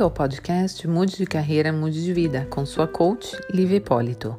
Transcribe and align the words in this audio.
Bem-vindo 0.00 0.04
ao 0.04 0.28
podcast 0.28 0.88
Mude 0.88 1.18
de 1.18 1.26
Carreira, 1.26 1.70
Mude 1.70 2.02
de 2.02 2.10
Vida, 2.14 2.46
com 2.48 2.64
sua 2.64 2.88
coach, 2.88 3.36
Liv 3.52 3.70
Hipólito. 3.74 4.34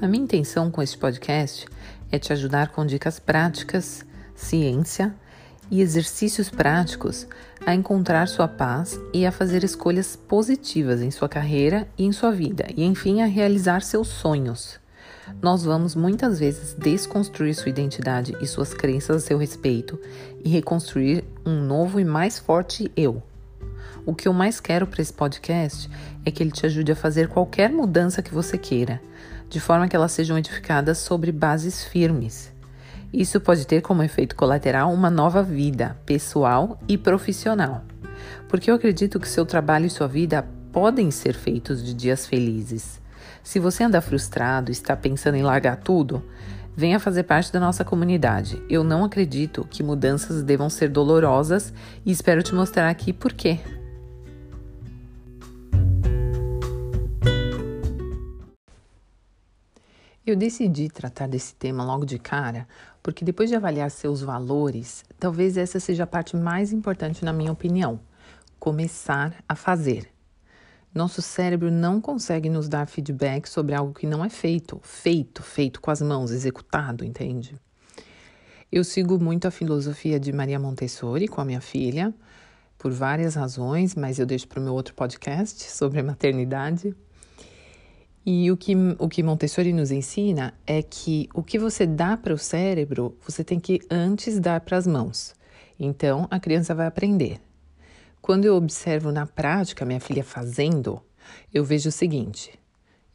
A 0.00 0.06
minha 0.06 0.22
intenção 0.22 0.70
com 0.70 0.80
este 0.80 0.96
podcast 0.96 1.66
é 2.12 2.16
te 2.16 2.32
ajudar 2.32 2.68
com 2.68 2.86
dicas 2.86 3.18
práticas, 3.18 4.06
ciência 4.36 5.12
e 5.68 5.80
exercícios 5.80 6.48
práticos 6.48 7.26
a 7.66 7.74
encontrar 7.74 8.28
sua 8.28 8.46
paz 8.46 9.00
e 9.12 9.26
a 9.26 9.32
fazer 9.32 9.64
escolhas 9.64 10.14
positivas 10.14 11.02
em 11.02 11.10
sua 11.10 11.28
carreira 11.28 11.88
e 11.98 12.04
em 12.04 12.12
sua 12.12 12.30
vida, 12.30 12.68
e 12.76 12.84
enfim 12.84 13.20
a 13.20 13.26
realizar 13.26 13.82
seus 13.82 14.06
sonhos. 14.06 14.78
Nós 15.42 15.64
vamos 15.64 15.96
muitas 15.96 16.38
vezes 16.38 16.74
desconstruir 16.74 17.56
sua 17.56 17.70
identidade 17.70 18.36
e 18.40 18.46
suas 18.46 18.72
crenças 18.72 19.24
a 19.24 19.26
seu 19.26 19.38
respeito 19.38 19.98
e 20.44 20.48
reconstruir 20.48 21.24
um 21.44 21.60
novo 21.64 21.98
e 21.98 22.04
mais 22.04 22.38
forte 22.38 22.92
eu. 22.96 23.20
O 24.04 24.14
que 24.14 24.28
eu 24.28 24.32
mais 24.32 24.60
quero 24.60 24.86
para 24.86 25.02
esse 25.02 25.12
podcast 25.12 25.90
é 26.24 26.30
que 26.30 26.42
ele 26.42 26.50
te 26.50 26.64
ajude 26.66 26.92
a 26.92 26.96
fazer 26.96 27.28
qualquer 27.28 27.70
mudança 27.70 28.22
que 28.22 28.32
você 28.32 28.56
queira, 28.56 29.00
de 29.48 29.60
forma 29.60 29.88
que 29.88 29.96
elas 29.96 30.12
sejam 30.12 30.38
edificadas 30.38 30.98
sobre 30.98 31.32
bases 31.32 31.84
firmes. 31.84 32.52
Isso 33.12 33.40
pode 33.40 33.66
ter 33.66 33.80
como 33.80 34.02
efeito 34.02 34.36
colateral 34.36 34.92
uma 34.92 35.08
nova 35.08 35.42
vida, 35.42 35.96
pessoal 36.04 36.78
e 36.86 36.98
profissional. 36.98 37.82
Porque 38.48 38.70
eu 38.70 38.74
acredito 38.74 39.18
que 39.18 39.28
seu 39.28 39.46
trabalho 39.46 39.86
e 39.86 39.90
sua 39.90 40.06
vida 40.06 40.46
podem 40.72 41.10
ser 41.10 41.34
feitos 41.34 41.82
de 41.82 41.94
dias 41.94 42.26
felizes. 42.26 43.00
Se 43.42 43.58
você 43.58 43.84
anda 43.84 44.00
frustrado 44.00 44.70
está 44.70 44.94
pensando 44.94 45.36
em 45.36 45.42
largar 45.42 45.76
tudo, 45.76 46.22
venha 46.76 47.00
fazer 47.00 47.22
parte 47.24 47.52
da 47.52 47.58
nossa 47.58 47.84
comunidade. 47.84 48.62
Eu 48.68 48.84
não 48.84 49.04
acredito 49.04 49.66
que 49.70 49.82
mudanças 49.82 50.42
devam 50.42 50.68
ser 50.68 50.88
dolorosas 50.88 51.72
e 52.04 52.12
espero 52.12 52.42
te 52.42 52.54
mostrar 52.54 52.88
aqui 52.88 53.12
por 53.12 53.32
quê. 53.32 53.58
Eu 60.30 60.36
decidi 60.36 60.90
tratar 60.90 61.26
desse 61.26 61.54
tema 61.54 61.82
logo 61.82 62.04
de 62.04 62.18
cara 62.18 62.68
porque, 63.02 63.24
depois 63.24 63.48
de 63.48 63.56
avaliar 63.56 63.90
seus 63.90 64.20
valores, 64.20 65.02
talvez 65.18 65.56
essa 65.56 65.80
seja 65.80 66.04
a 66.04 66.06
parte 66.06 66.36
mais 66.36 66.70
importante, 66.70 67.24
na 67.24 67.32
minha 67.32 67.50
opinião: 67.50 67.98
começar 68.58 69.42
a 69.48 69.54
fazer. 69.54 70.10
Nosso 70.94 71.22
cérebro 71.22 71.70
não 71.70 71.98
consegue 71.98 72.50
nos 72.50 72.68
dar 72.68 72.86
feedback 72.86 73.48
sobre 73.48 73.74
algo 73.74 73.94
que 73.94 74.06
não 74.06 74.22
é 74.22 74.28
feito, 74.28 74.78
feito, 74.82 75.42
feito 75.42 75.80
com 75.80 75.90
as 75.90 76.02
mãos, 76.02 76.30
executado, 76.30 77.06
entende? 77.06 77.56
Eu 78.70 78.84
sigo 78.84 79.18
muito 79.18 79.48
a 79.48 79.50
filosofia 79.50 80.20
de 80.20 80.30
Maria 80.30 80.58
Montessori 80.58 81.26
com 81.26 81.40
a 81.40 81.44
minha 81.46 81.62
filha, 81.62 82.12
por 82.76 82.92
várias 82.92 83.34
razões, 83.34 83.94
mas 83.94 84.18
eu 84.18 84.26
deixo 84.26 84.46
para 84.46 84.60
o 84.60 84.62
meu 84.62 84.74
outro 84.74 84.94
podcast 84.94 85.70
sobre 85.70 86.00
a 86.00 86.04
maternidade. 86.04 86.94
E 88.30 88.50
o 88.50 88.58
que, 88.58 88.74
o 88.98 89.08
que 89.08 89.22
Montessori 89.22 89.72
nos 89.72 89.90
ensina 89.90 90.52
é 90.66 90.82
que 90.82 91.30
o 91.32 91.42
que 91.42 91.58
você 91.58 91.86
dá 91.86 92.14
para 92.14 92.34
o 92.34 92.36
cérebro, 92.36 93.16
você 93.26 93.42
tem 93.42 93.58
que 93.58 93.80
antes 93.90 94.38
dar 94.38 94.60
para 94.60 94.76
as 94.76 94.86
mãos. 94.86 95.34
Então, 95.80 96.28
a 96.30 96.38
criança 96.38 96.74
vai 96.74 96.86
aprender. 96.86 97.40
Quando 98.20 98.44
eu 98.44 98.54
observo 98.54 99.10
na 99.10 99.24
prática 99.24 99.86
minha 99.86 99.98
filha 99.98 100.22
fazendo, 100.22 101.00
eu 101.54 101.64
vejo 101.64 101.88
o 101.88 101.92
seguinte: 101.92 102.52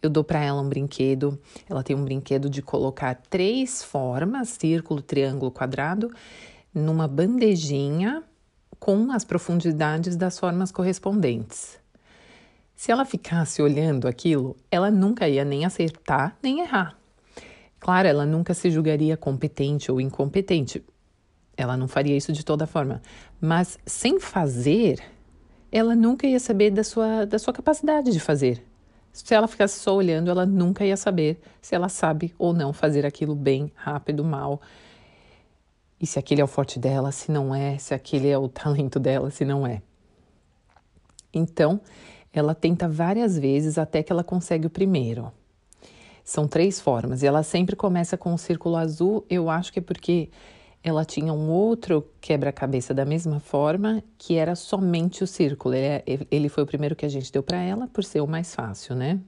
eu 0.01 0.09
dou 0.09 0.23
para 0.23 0.43
ela 0.43 0.59
um 0.59 0.67
brinquedo, 0.67 1.39
ela 1.69 1.83
tem 1.83 1.95
um 1.95 2.03
brinquedo 2.03 2.49
de 2.49 2.63
colocar 2.63 3.13
três 3.29 3.83
formas, 3.83 4.49
círculo, 4.49 4.99
triângulo, 4.99 5.51
quadrado, 5.51 6.11
numa 6.73 7.07
bandejinha 7.07 8.23
com 8.79 9.11
as 9.11 9.23
profundidades 9.23 10.15
das 10.15 10.39
formas 10.39 10.71
correspondentes. 10.71 11.82
Se 12.75 12.91
ela 12.91 13.05
ficasse 13.05 13.61
olhando 13.61 14.07
aquilo, 14.07 14.57
ela 14.69 14.91
nunca 14.91 15.27
ia 15.27 15.45
nem 15.45 15.65
acertar 15.65 16.35
nem 16.41 16.61
errar. 16.61 16.97
Claro, 17.79 18.07
ela 18.07 18.25
nunca 18.25 18.53
se 18.53 18.71
julgaria 18.71 19.17
competente 19.17 19.91
ou 19.91 19.99
incompetente. 19.99 20.83
Ela 21.55 21.77
não 21.77 21.87
faria 21.87 22.15
isso 22.15 22.31
de 22.31 22.43
toda 22.43 22.65
forma. 22.65 23.01
Mas 23.39 23.77
sem 23.85 24.19
fazer, 24.19 25.03
ela 25.71 25.95
nunca 25.95 26.25
ia 26.25 26.39
saber 26.39 26.71
da 26.71 26.83
sua, 26.83 27.25
da 27.25 27.37
sua 27.37 27.53
capacidade 27.53 28.11
de 28.11 28.19
fazer. 28.19 28.63
Se 29.11 29.33
ela 29.35 29.47
ficasse 29.47 29.79
só 29.79 29.95
olhando, 29.95 30.31
ela 30.31 30.45
nunca 30.45 30.83
ia 30.83 30.97
saber 30.97 31.39
se 31.61 31.75
ela 31.75 31.87
sabe 31.87 32.33
ou 32.37 32.51
não 32.51 32.73
fazer 32.73 33.05
aquilo 33.05 33.35
bem, 33.35 33.71
rápido, 33.75 34.23
mal. 34.23 34.59
E 36.01 36.07
se 36.07 36.17
aquele 36.17 36.41
é 36.41 36.43
o 36.43 36.47
forte 36.47 36.79
dela, 36.79 37.11
se 37.11 37.31
não 37.31 37.53
é, 37.53 37.77
se 37.77 37.93
aquele 37.93 38.27
é 38.27 38.37
o 38.37 38.49
talento 38.49 38.99
dela, 38.99 39.29
se 39.29 39.45
não 39.45 39.67
é. 39.67 39.81
Então, 41.33 41.79
ela 42.33 42.55
tenta 42.55 42.89
várias 42.89 43.37
vezes 43.37 43.77
até 43.77 44.01
que 44.01 44.11
ela 44.11 44.23
consegue 44.23 44.65
o 44.65 44.69
primeiro. 44.69 45.31
São 46.23 46.47
três 46.47 46.81
formas 46.81 47.21
e 47.21 47.27
ela 47.27 47.43
sempre 47.43 47.75
começa 47.75 48.17
com 48.17 48.31
o 48.31 48.33
um 48.33 48.37
círculo 48.37 48.75
azul. 48.75 49.25
Eu 49.29 49.49
acho 49.49 49.71
que 49.71 49.79
é 49.79 49.81
porque 49.81 50.29
ela 50.83 51.05
tinha 51.05 51.31
um 51.31 51.49
outro 51.49 52.05
quebra-cabeça 52.19 52.93
da 52.93 53.05
mesma 53.05 53.39
forma, 53.39 54.03
que 54.17 54.35
era 54.35 54.55
somente 54.55 55.23
o 55.23 55.27
círculo. 55.27 55.75
Ele, 55.75 56.45
é, 56.45 56.49
foi 56.49 56.63
o 56.63 56.67
primeiro 56.67 56.95
que 56.95 57.05
a 57.05 57.09
gente 57.09 57.31
deu 57.31 57.43
para 57.43 57.61
ela 57.61 57.87
por 57.87 58.03
ser 58.03 58.21
o 58.21 58.27
mais 58.27 58.53
fácil, 58.53 58.95
né? 58.95 59.19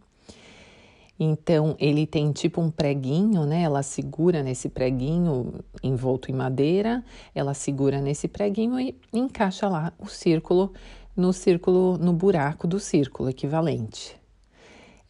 Então, 1.18 1.78
ele 1.80 2.06
tem 2.06 2.30
tipo 2.34 2.60
um 2.60 2.70
preguinho, 2.70 3.46
né? 3.46 3.62
Ela 3.62 3.82
segura 3.84 4.44
nesse 4.44 4.68
preguinho 4.68 5.54
envolto 5.82 6.30
em 6.30 6.34
madeira, 6.34 7.04
ela 7.34 7.54
segura 7.54 8.02
nesse 8.02 8.28
preguinho 8.28 8.78
e 8.78 8.98
encaixa 9.14 9.70
lá 9.70 9.94
o 9.98 10.08
círculo 10.08 10.74
no 11.16 11.32
círculo, 11.32 11.98
no 11.98 12.12
buraco 12.12 12.68
do 12.68 12.80
círculo 12.80 13.30
equivalente. 13.30 14.20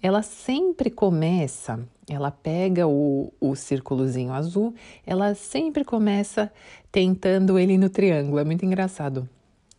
Ela 0.01 0.21
sempre 0.21 0.91
começa, 0.91 1.79
ela 2.07 2.29
pega 2.29 2.88
o, 2.88 3.33
o 3.41 3.55
círculozinho 3.55 4.31
azul, 4.31 4.75
ela 5.05 5.33
sempre 5.33 5.83
começa 5.83 6.51
tentando 6.91 7.57
ele 7.57 7.77
no 7.77 7.89
triângulo. 7.89 8.38
É 8.38 8.43
muito 8.43 8.63
engraçado. 8.63 9.27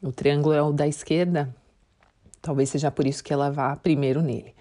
O 0.02 0.10
triângulo 0.10 0.54
é 0.54 0.62
o 0.62 0.72
da 0.72 0.88
esquerda, 0.88 1.54
talvez 2.42 2.70
seja 2.70 2.90
por 2.90 3.06
isso 3.06 3.22
que 3.22 3.32
ela 3.32 3.50
vá 3.50 3.76
primeiro 3.76 4.20
nele. 4.20 4.52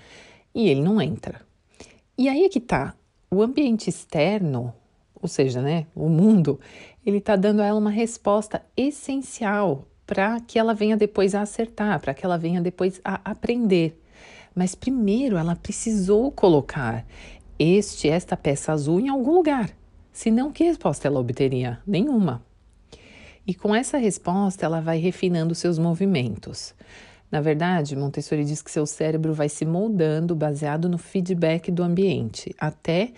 E 0.53 0.69
ele 0.69 0.81
não 0.81 1.01
entra. 1.01 1.41
E 2.17 2.29
aí 2.29 2.45
é 2.45 2.49
que 2.49 2.59
tá. 2.59 2.95
O 3.31 3.41
ambiente 3.41 3.89
externo, 3.89 4.73
ou 5.19 5.27
seja, 5.27 5.61
né, 5.61 5.87
o 5.95 6.07
mundo, 6.07 6.59
ele 7.03 7.19
tá 7.19 7.35
dando 7.35 7.61
a 7.61 7.65
ela 7.65 7.79
uma 7.79 7.89
resposta 7.89 8.63
essencial 8.77 9.85
para 10.05 10.39
que 10.39 10.59
ela 10.59 10.73
venha 10.73 10.95
depois 10.95 11.33
a 11.33 11.41
acertar, 11.41 11.99
para 11.99 12.13
que 12.13 12.25
ela 12.25 12.37
venha 12.37 12.61
depois 12.61 13.01
a 13.03 13.19
aprender. 13.23 13.99
Mas 14.53 14.75
primeiro 14.75 15.37
ela 15.37 15.55
precisou 15.55 16.31
colocar 16.31 17.05
este 17.57 18.07
esta 18.09 18.37
peça 18.37 18.71
azul 18.71 18.99
em 18.99 19.09
algum 19.09 19.33
lugar. 19.33 19.69
Senão, 20.11 20.51
que 20.51 20.63
resposta 20.63 21.07
ela 21.07 21.19
obteria? 21.19 21.79
Nenhuma. 21.85 22.41
E 23.45 23.53
com 23.53 23.75
essa 23.75 23.97
resposta, 23.97 24.65
ela 24.65 24.79
vai 24.79 24.97
refinando 24.97 25.53
seus 25.53 25.77
movimentos. 25.77 26.73
Na 27.29 27.41
verdade, 27.41 27.95
Montessori 27.95 28.45
diz 28.45 28.61
que 28.61 28.71
seu 28.71 28.85
cérebro 28.85 29.33
vai 29.33 29.49
se 29.49 29.65
moldando 29.65 30.35
baseado 30.35 30.87
no 30.87 30.97
feedback 30.97 31.69
do 31.69 31.83
ambiente, 31.83 32.55
até 32.57 33.11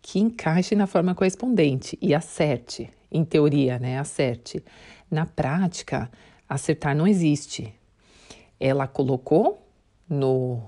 que 0.00 0.20
encaixe 0.20 0.74
na 0.74 0.86
forma 0.86 1.14
correspondente 1.14 1.98
e 2.00 2.14
acerte. 2.14 2.88
Em 3.10 3.24
teoria, 3.24 3.78
né? 3.78 3.98
Acerte. 3.98 4.62
Na 5.10 5.26
prática, 5.26 6.10
acertar 6.48 6.94
não 6.96 7.06
existe. 7.06 7.74
Ela 8.58 8.86
colocou 8.86 9.66
no 10.08 10.62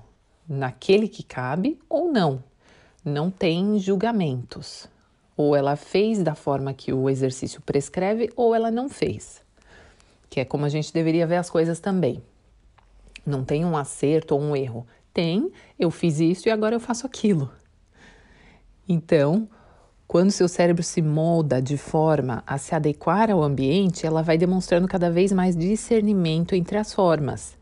naquele 0.47 1.07
que 1.07 1.23
cabe 1.23 1.77
ou 1.89 2.11
não. 2.11 2.43
Não 3.03 3.29
tem 3.29 3.77
julgamentos. 3.79 4.87
Ou 5.35 5.55
ela 5.55 5.75
fez 5.75 6.23
da 6.23 6.35
forma 6.35 6.73
que 6.73 6.93
o 6.93 7.09
exercício 7.09 7.61
prescreve 7.61 8.31
ou 8.35 8.55
ela 8.55 8.71
não 8.71 8.89
fez. 8.89 9.41
Que 10.29 10.39
é 10.39 10.45
como 10.45 10.65
a 10.65 10.69
gente 10.69 10.93
deveria 10.93 11.27
ver 11.27 11.35
as 11.35 11.49
coisas 11.49 11.79
também. 11.79 12.23
Não 13.25 13.43
tem 13.43 13.65
um 13.65 13.77
acerto 13.77 14.35
ou 14.35 14.41
um 14.41 14.55
erro. 14.55 14.87
Tem, 15.13 15.51
eu 15.77 15.91
fiz 15.91 16.19
isso 16.19 16.47
e 16.47 16.51
agora 16.51 16.75
eu 16.75 16.79
faço 16.79 17.05
aquilo. 17.05 17.51
Então, 18.87 19.49
quando 20.07 20.31
seu 20.31 20.47
cérebro 20.47 20.81
se 20.83 21.01
molda 21.01 21.61
de 21.61 21.75
forma 21.75 22.41
a 22.47 22.57
se 22.57 22.73
adequar 22.73 23.29
ao 23.29 23.43
ambiente, 23.43 24.05
ela 24.05 24.21
vai 24.23 24.37
demonstrando 24.37 24.87
cada 24.87 25.11
vez 25.11 25.33
mais 25.33 25.55
discernimento 25.55 26.55
entre 26.55 26.77
as 26.77 26.93
formas. 26.93 27.57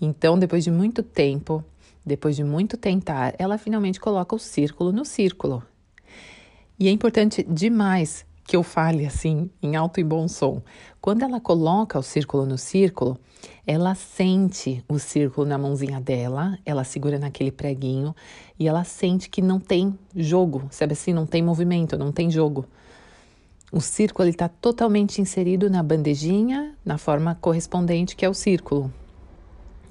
Então, 0.00 0.38
depois 0.38 0.62
de 0.62 0.70
muito 0.70 1.02
tempo, 1.02 1.64
depois 2.06 2.36
de 2.36 2.44
muito 2.44 2.76
tentar, 2.76 3.34
ela 3.36 3.58
finalmente 3.58 3.98
coloca 3.98 4.36
o 4.36 4.38
círculo 4.38 4.92
no 4.92 5.04
círculo. 5.04 5.62
E 6.78 6.86
é 6.86 6.90
importante 6.92 7.42
demais 7.42 8.24
que 8.48 8.56
eu 8.56 8.62
fale 8.62 9.04
assim, 9.04 9.50
em 9.62 9.76
alto 9.76 10.00
e 10.00 10.02
bom 10.02 10.26
som. 10.26 10.62
Quando 11.02 11.22
ela 11.22 11.38
coloca 11.38 11.98
o 11.98 12.02
círculo 12.02 12.46
no 12.46 12.56
círculo, 12.56 13.20
ela 13.66 13.94
sente 13.94 14.82
o 14.88 14.98
círculo 14.98 15.46
na 15.46 15.58
mãozinha 15.58 16.00
dela, 16.00 16.58
ela 16.64 16.82
segura 16.82 17.18
naquele 17.18 17.52
preguinho 17.52 18.16
e 18.58 18.66
ela 18.66 18.84
sente 18.84 19.28
que 19.28 19.42
não 19.42 19.60
tem 19.60 19.98
jogo, 20.16 20.66
sabe 20.70 20.94
assim? 20.94 21.12
Não 21.12 21.26
tem 21.26 21.42
movimento, 21.42 21.98
não 21.98 22.10
tem 22.10 22.30
jogo. 22.30 22.64
O 23.70 23.82
círculo 23.82 24.26
está 24.26 24.48
totalmente 24.48 25.20
inserido 25.20 25.68
na 25.68 25.82
bandejinha, 25.82 26.74
na 26.82 26.96
forma 26.96 27.36
correspondente 27.38 28.16
que 28.16 28.24
é 28.24 28.30
o 28.30 28.34
círculo. 28.34 28.90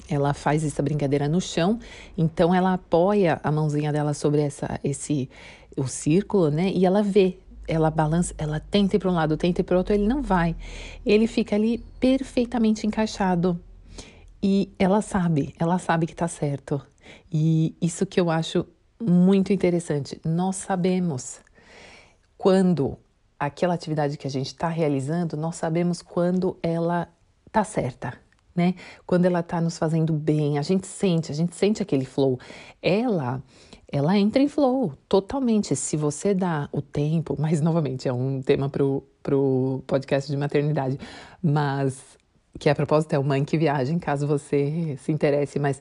ela 0.10 0.34
faz 0.34 0.64
essa 0.64 0.82
brincadeira 0.82 1.28
no 1.28 1.40
chão, 1.40 1.78
então 2.18 2.56
ela 2.56 2.74
apoia 2.74 3.40
a 3.44 3.52
mãozinha 3.52 3.92
dela 3.94 4.16
sobre 4.16 4.42
essa, 4.42 4.80
esse 4.84 5.30
o 5.78 5.88
círculo, 5.88 6.50
né? 6.50 6.72
E 6.74 6.88
ela 6.88 7.04
vê, 7.04 7.38
ela 7.68 7.92
balança, 7.92 8.34
ela 8.38 8.60
tenta 8.60 8.96
ir 8.96 9.00
para 9.00 9.10
um 9.10 9.14
lado, 9.14 9.38
tenta 9.38 9.62
ir 9.62 9.64
para 9.64 9.78
outro, 9.78 9.94
ele 9.94 10.08
não 10.08 10.22
vai. 10.22 10.56
Ele 11.06 11.28
fica 11.28 11.56
ali 11.56 11.80
perfeitamente 12.00 12.88
encaixado. 12.88 13.60
E 14.42 14.72
ela 14.80 15.02
sabe, 15.02 15.54
ela 15.60 15.78
sabe 15.78 16.08
que 16.08 16.16
tá 16.16 16.28
certo. 16.28 16.82
E 17.32 17.76
isso 17.82 18.06
que 18.06 18.20
eu 18.20 18.30
acho 18.30 18.66
muito 19.02 19.52
interessante. 19.52 20.20
Nós 20.24 20.56
sabemos 20.56 21.42
quando 22.38 22.98
aquela 23.40 23.74
atividade 23.74 24.18
que 24.18 24.28
a 24.28 24.30
gente 24.30 24.48
está 24.48 24.68
realizando, 24.68 25.36
nós 25.36 25.56
sabemos 25.56 26.02
quando 26.02 26.58
ela 26.64 27.08
tá 27.52 27.64
certa 27.64 28.27
né? 28.58 28.74
Quando 29.06 29.26
ela 29.26 29.44
tá 29.44 29.62
nos 29.62 29.78
fazendo 29.78 30.12
bem, 30.12 30.58
a 30.58 30.62
gente 30.62 30.88
sente, 30.88 31.32
a 31.32 31.36
gente 31.36 31.56
sente 31.56 31.82
aquele 31.82 32.04
flow. 32.04 32.40
Ela 32.82 33.42
ela 33.90 34.18
entra 34.18 34.42
em 34.42 34.50
flow 34.50 34.94
totalmente. 35.08 35.74
Se 35.76 35.96
você 35.96 36.34
dá 36.34 36.68
o 36.74 36.82
tempo, 36.82 37.36
mas 37.40 37.62
novamente 37.62 38.08
é 38.08 38.14
um 38.14 38.42
tema 38.42 38.70
pro, 38.70 39.04
pro 39.24 39.82
podcast 39.88 40.30
de 40.30 40.36
maternidade, 40.36 41.00
mas 41.42 42.18
que 42.60 42.70
a 42.70 42.76
propósito 42.76 43.14
é 43.14 43.20
o 43.20 43.24
Mãe 43.24 43.46
que 43.46 43.58
Viagem, 43.58 44.00
caso 44.00 44.26
você 44.26 44.98
se 45.00 45.12
interesse, 45.12 45.60
mas 45.60 45.80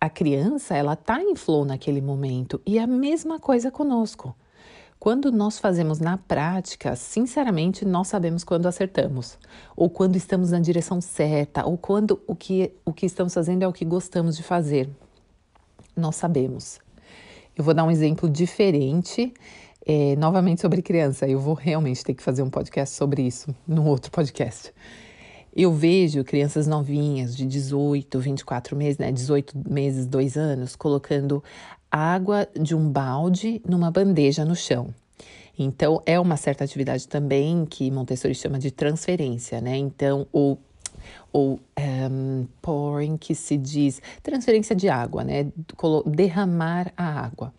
a 0.00 0.10
criança, 0.10 0.76
ela 0.76 0.96
tá 0.96 1.22
em 1.22 1.34
flow 1.34 1.64
naquele 1.64 2.00
momento 2.00 2.60
e 2.66 2.78
é 2.78 2.82
a 2.82 2.86
mesma 2.86 3.38
coisa 3.38 3.70
conosco. 3.70 4.36
Quando 4.98 5.30
nós 5.30 5.58
fazemos 5.58 6.00
na 6.00 6.16
prática, 6.16 6.96
sinceramente, 6.96 7.84
nós 7.84 8.08
sabemos 8.08 8.42
quando 8.42 8.66
acertamos, 8.66 9.38
ou 9.76 9.90
quando 9.90 10.16
estamos 10.16 10.50
na 10.50 10.58
direção 10.58 11.00
certa, 11.00 11.64
ou 11.64 11.76
quando 11.76 12.20
o 12.26 12.34
que, 12.34 12.72
o 12.84 12.92
que 12.92 13.06
estamos 13.06 13.34
fazendo 13.34 13.62
é 13.62 13.68
o 13.68 13.72
que 13.72 13.84
gostamos 13.84 14.36
de 14.36 14.42
fazer. 14.42 14.88
Nós 15.94 16.16
sabemos. 16.16 16.80
Eu 17.54 17.62
vou 17.62 17.72
dar 17.72 17.84
um 17.84 17.90
exemplo 17.90 18.28
diferente, 18.28 19.32
é, 19.86 20.16
novamente 20.16 20.60
sobre 20.60 20.82
criança. 20.82 21.28
Eu 21.28 21.38
vou 21.38 21.54
realmente 21.54 22.02
ter 22.02 22.14
que 22.14 22.22
fazer 22.22 22.42
um 22.42 22.50
podcast 22.50 22.96
sobre 22.96 23.22
isso, 23.22 23.54
num 23.66 23.86
outro 23.86 24.10
podcast. 24.10 24.72
Eu 25.54 25.72
vejo 25.72 26.22
crianças 26.22 26.66
novinhas 26.66 27.34
de 27.34 27.46
18, 27.46 28.20
24 28.20 28.76
meses, 28.76 28.98
né? 28.98 29.10
18 29.10 29.56
meses, 29.66 30.06
2 30.06 30.36
anos, 30.36 30.76
colocando 30.76 31.42
água 31.96 32.48
de 32.58 32.74
um 32.74 32.88
balde 32.88 33.60
numa 33.66 33.90
bandeja 33.90 34.44
no 34.44 34.54
chão. 34.54 34.94
Então, 35.58 36.02
é 36.04 36.20
uma 36.20 36.36
certa 36.36 36.64
atividade 36.64 37.08
também 37.08 37.64
que 37.64 37.90
Montessori 37.90 38.34
chama 38.34 38.58
de 38.58 38.70
transferência, 38.70 39.60
né? 39.60 39.76
Então, 39.76 40.26
ou, 40.30 40.58
ou 41.32 41.54
um, 41.54 41.58
ehm, 41.76 42.46
pouring, 42.60 43.16
que 43.16 43.34
se 43.34 43.56
diz 43.56 44.02
transferência 44.22 44.76
de 44.76 44.88
água, 44.88 45.24
né? 45.24 45.46
Derramar 46.06 46.92
a 46.96 47.04
água. 47.04 47.54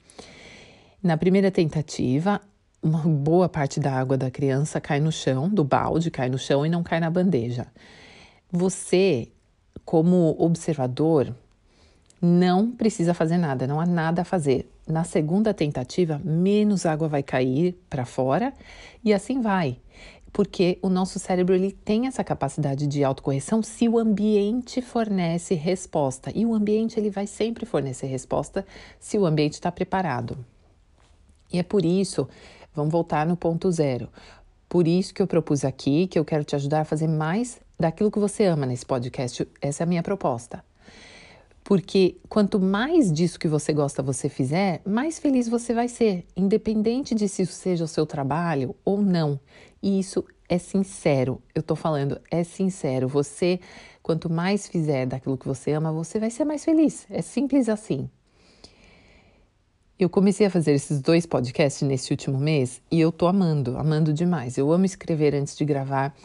Na 1.01 1.17
primeira 1.17 1.49
tentativa, 1.49 2.39
uma 2.81 2.99
boa 2.99 3.49
parte 3.49 3.79
da 3.79 3.91
água 3.93 4.17
da 4.17 4.29
criança 4.29 4.79
cai 4.79 4.99
no 4.99 5.11
chão, 5.11 5.49
do 5.49 5.63
balde, 5.63 6.11
cai 6.11 6.29
no 6.29 6.37
chão 6.37 6.65
e 6.65 6.69
não 6.69 6.83
cai 6.83 6.99
na 6.99 7.09
bandeja. 7.09 7.67
Você, 8.51 9.29
como 9.83 10.35
observador, 10.37 11.35
não 12.21 12.71
precisa 12.71 13.13
fazer 13.13 13.37
nada, 13.37 13.67
não 13.67 13.79
há 13.79 13.85
nada 13.85 14.21
a 14.21 14.25
fazer. 14.25 14.69
Na 14.87 15.03
segunda 15.03 15.53
tentativa, 15.53 16.19
menos 16.23 16.85
água 16.85 17.07
vai 17.07 17.21
cair 17.21 17.77
para 17.89 18.05
fora 18.05 18.53
e 19.03 19.13
assim 19.13 19.41
vai. 19.41 19.77
Porque 20.31 20.77
o 20.81 20.89
nosso 20.89 21.19
cérebro 21.19 21.55
ele 21.55 21.71
tem 21.71 22.07
essa 22.07 22.23
capacidade 22.23 22.85
de 22.87 23.03
autocorreção 23.03 23.63
se 23.63 23.87
o 23.87 23.97
ambiente 23.97 24.81
fornece 24.81 25.55
resposta. 25.55 26.31
E 26.33 26.45
o 26.45 26.53
ambiente 26.53 26.99
ele 26.99 27.09
vai 27.09 27.25
sempre 27.25 27.65
fornecer 27.65 28.07
resposta 28.07 28.65
se 28.99 29.17
o 29.17 29.25
ambiente 29.25 29.53
está 29.53 29.71
preparado. 29.71 30.37
E 31.51 31.59
é 31.59 31.63
por 31.63 31.85
isso, 31.85 32.27
vamos 32.73 32.91
voltar 32.91 33.25
no 33.25 33.37
ponto 33.37 33.71
zero. 33.71 34.09
Por 34.69 34.87
isso 34.87 35.13
que 35.13 35.21
eu 35.21 35.27
propus 35.27 35.63
aqui 35.63 36.07
que 36.07 36.19
eu 36.19 36.25
quero 36.25 36.43
te 36.43 36.55
ajudar 36.55 36.81
a 36.81 36.85
fazer 36.85 37.07
mais 37.07 37.59
daquilo 37.79 38.11
que 38.11 38.19
você 38.19 38.45
ama 38.45 38.65
nesse 38.65 38.85
podcast. 38.85 39.47
Essa 39.61 39.83
é 39.83 39.85
a 39.85 39.87
minha 39.87 40.03
proposta. 40.03 40.63
Porque 41.67 42.15
quanto 42.29 42.61
mais 42.61 43.11
disso 43.11 43.37
que 43.37 43.45
você 43.45 43.73
gosta 43.73 44.01
você 44.01 44.29
fizer, 44.29 44.81
mais 44.85 45.19
feliz 45.19 45.49
você 45.49 45.73
vai 45.73 45.89
ser, 45.89 46.25
independente 46.33 47.13
de 47.13 47.27
se 47.27 47.41
isso 47.41 47.51
seja 47.51 47.83
o 47.83 47.87
seu 47.89 48.05
trabalho 48.05 48.73
ou 48.85 49.01
não. 49.01 49.37
E 49.83 49.99
isso 49.99 50.23
é 50.47 50.57
sincero, 50.57 51.41
eu 51.53 51.61
tô 51.61 51.75
falando, 51.75 52.21
é 52.31 52.41
sincero. 52.45 53.09
Você, 53.09 53.59
quanto 54.01 54.29
mais 54.29 54.65
fizer 54.65 55.05
daquilo 55.07 55.37
que 55.37 55.45
você 55.45 55.73
ama, 55.73 55.91
você 55.91 56.21
vai 56.21 56.29
ser 56.29 56.45
mais 56.45 56.63
feliz. 56.63 57.05
É 57.09 57.21
simples 57.21 57.67
assim. 57.67 58.09
Eu 59.99 60.09
comecei 60.09 60.47
a 60.47 60.49
fazer 60.49 60.71
esses 60.71 61.01
dois 61.01 61.25
podcasts 61.25 61.85
nesse 61.85 62.11
último 62.13 62.37
mês 62.37 62.81
e 62.89 62.97
eu 62.97 63.11
tô 63.11 63.27
amando, 63.27 63.77
amando 63.77 64.13
demais. 64.13 64.57
Eu 64.57 64.71
amo 64.71 64.85
escrever 64.85 65.35
antes 65.35 65.53
de 65.57 65.65
gravar. 65.65 66.15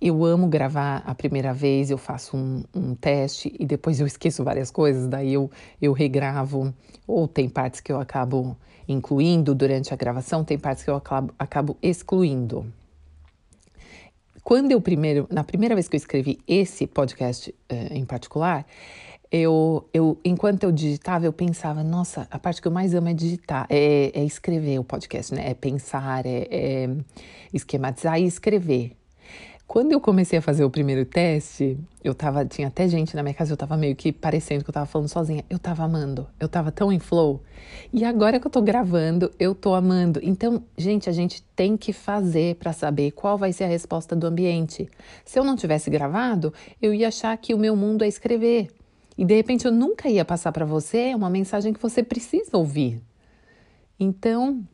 Eu 0.00 0.24
amo 0.24 0.46
gravar 0.46 1.02
a 1.06 1.14
primeira 1.14 1.54
vez, 1.54 1.90
eu 1.90 1.96
faço 1.96 2.36
um, 2.36 2.62
um, 2.74 2.94
teste 2.94 3.54
e 3.58 3.64
depois 3.64 3.98
eu 3.98 4.06
esqueço 4.06 4.44
várias 4.44 4.70
coisas, 4.70 5.08
daí 5.08 5.32
eu, 5.32 5.50
eu 5.80 5.92
regravo, 5.92 6.74
ou 7.06 7.26
tem 7.26 7.48
partes 7.48 7.80
que 7.80 7.90
eu 7.90 7.98
acabo 7.98 8.56
incluindo 8.86 9.54
durante 9.54 9.94
a 9.94 9.96
gravação, 9.96 10.44
tem 10.44 10.58
partes 10.58 10.84
que 10.84 10.90
eu 10.90 10.96
acabo, 10.96 11.34
acabo 11.38 11.76
excluindo. 11.82 12.66
Quando 14.44 14.70
eu 14.70 14.80
primeiro, 14.80 15.26
na 15.30 15.42
primeira 15.42 15.74
vez 15.74 15.88
que 15.88 15.96
eu 15.96 15.98
escrevi 15.98 16.38
esse 16.46 16.86
podcast 16.86 17.50
uh, 17.50 17.92
em 17.92 18.04
particular, 18.04 18.64
eu, 19.32 19.88
eu, 19.92 20.20
enquanto 20.24 20.62
eu 20.62 20.70
digitava, 20.70 21.26
eu 21.26 21.32
pensava, 21.32 21.82
nossa, 21.82 22.28
a 22.30 22.38
parte 22.38 22.62
que 22.62 22.68
eu 22.68 22.72
mais 22.72 22.94
amo 22.94 23.08
é 23.08 23.14
digitar, 23.14 23.66
é, 23.68 24.12
é 24.14 24.24
escrever 24.24 24.78
o 24.78 24.84
podcast, 24.84 25.34
né? 25.34 25.50
É 25.50 25.54
pensar, 25.54 26.24
é, 26.26 26.46
é 26.50 26.88
esquematizar 27.52 28.20
e 28.20 28.24
escrever. 28.24 28.96
Quando 29.66 29.90
eu 29.90 30.00
comecei 30.00 30.38
a 30.38 30.42
fazer 30.42 30.64
o 30.64 30.70
primeiro 30.70 31.04
teste, 31.04 31.76
eu 32.02 32.14
tava, 32.14 32.44
tinha 32.44 32.68
até 32.68 32.86
gente 32.86 33.16
na 33.16 33.22
minha 33.22 33.34
casa, 33.34 33.52
eu 33.52 33.56
tava 33.56 33.76
meio 33.76 33.96
que 33.96 34.12
parecendo 34.12 34.62
que 34.62 34.70
eu 34.70 34.72
tava 34.74 34.86
falando 34.86 35.08
sozinha. 35.08 35.44
Eu 35.50 35.58
tava 35.58 35.82
amando, 35.82 36.28
eu 36.38 36.48
tava 36.48 36.70
tão 36.70 36.92
em 36.92 37.00
flow. 37.00 37.42
E 37.92 38.04
agora 38.04 38.38
que 38.38 38.46
eu 38.46 38.50
tô 38.50 38.62
gravando, 38.62 39.28
eu 39.40 39.56
tô 39.56 39.74
amando. 39.74 40.20
Então, 40.22 40.62
gente, 40.78 41.10
a 41.10 41.12
gente 41.12 41.42
tem 41.56 41.76
que 41.76 41.92
fazer 41.92 42.54
para 42.56 42.72
saber 42.72 43.10
qual 43.10 43.36
vai 43.36 43.52
ser 43.52 43.64
a 43.64 43.68
resposta 43.68 44.14
do 44.14 44.28
ambiente. 44.28 44.88
Se 45.24 45.36
eu 45.36 45.44
não 45.44 45.56
tivesse 45.56 45.90
gravado, 45.90 46.54
eu 46.80 46.94
ia 46.94 47.08
achar 47.08 47.36
que 47.36 47.52
o 47.52 47.58
meu 47.58 47.74
mundo 47.74 48.04
é 48.04 48.08
escrever. 48.08 48.68
E 49.18 49.24
de 49.24 49.34
repente 49.34 49.64
eu 49.64 49.72
nunca 49.72 50.08
ia 50.08 50.24
passar 50.24 50.52
para 50.52 50.64
você 50.64 51.12
uma 51.12 51.28
mensagem 51.28 51.72
que 51.72 51.82
você 51.82 52.04
precisa 52.04 52.56
ouvir. 52.56 53.02
Então, 53.98 54.64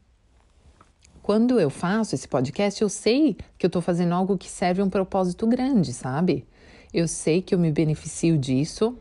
quando 1.22 1.60
eu 1.60 1.70
faço 1.70 2.14
esse 2.16 2.26
podcast, 2.26 2.82
eu 2.82 2.88
sei 2.88 3.36
que 3.56 3.64
eu 3.64 3.68
estou 3.68 3.80
fazendo 3.80 4.12
algo 4.12 4.36
que 4.36 4.50
serve 4.50 4.82
um 4.82 4.90
propósito 4.90 5.46
grande, 5.46 5.92
sabe? 5.92 6.44
Eu 6.92 7.06
sei 7.06 7.40
que 7.40 7.54
eu 7.54 7.58
me 7.58 7.70
beneficio 7.70 8.36
disso 8.36 8.98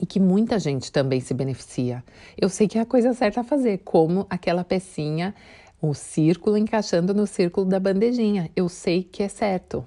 e 0.00 0.06
que 0.06 0.18
muita 0.18 0.58
gente 0.58 0.90
também 0.90 1.20
se 1.20 1.34
beneficia. 1.34 2.02
Eu 2.36 2.48
sei 2.48 2.66
que 2.66 2.78
é 2.78 2.80
a 2.80 2.86
coisa 2.86 3.12
certa 3.12 3.42
a 3.42 3.44
fazer, 3.44 3.78
como 3.84 4.26
aquela 4.30 4.64
pecinha, 4.64 5.34
o 5.82 5.92
círculo 5.92 6.56
encaixando 6.56 7.12
no 7.12 7.26
círculo 7.26 7.66
da 7.66 7.78
bandejinha. 7.78 8.50
Eu 8.56 8.68
sei 8.68 9.02
que 9.02 9.22
é 9.22 9.28
certo. 9.28 9.86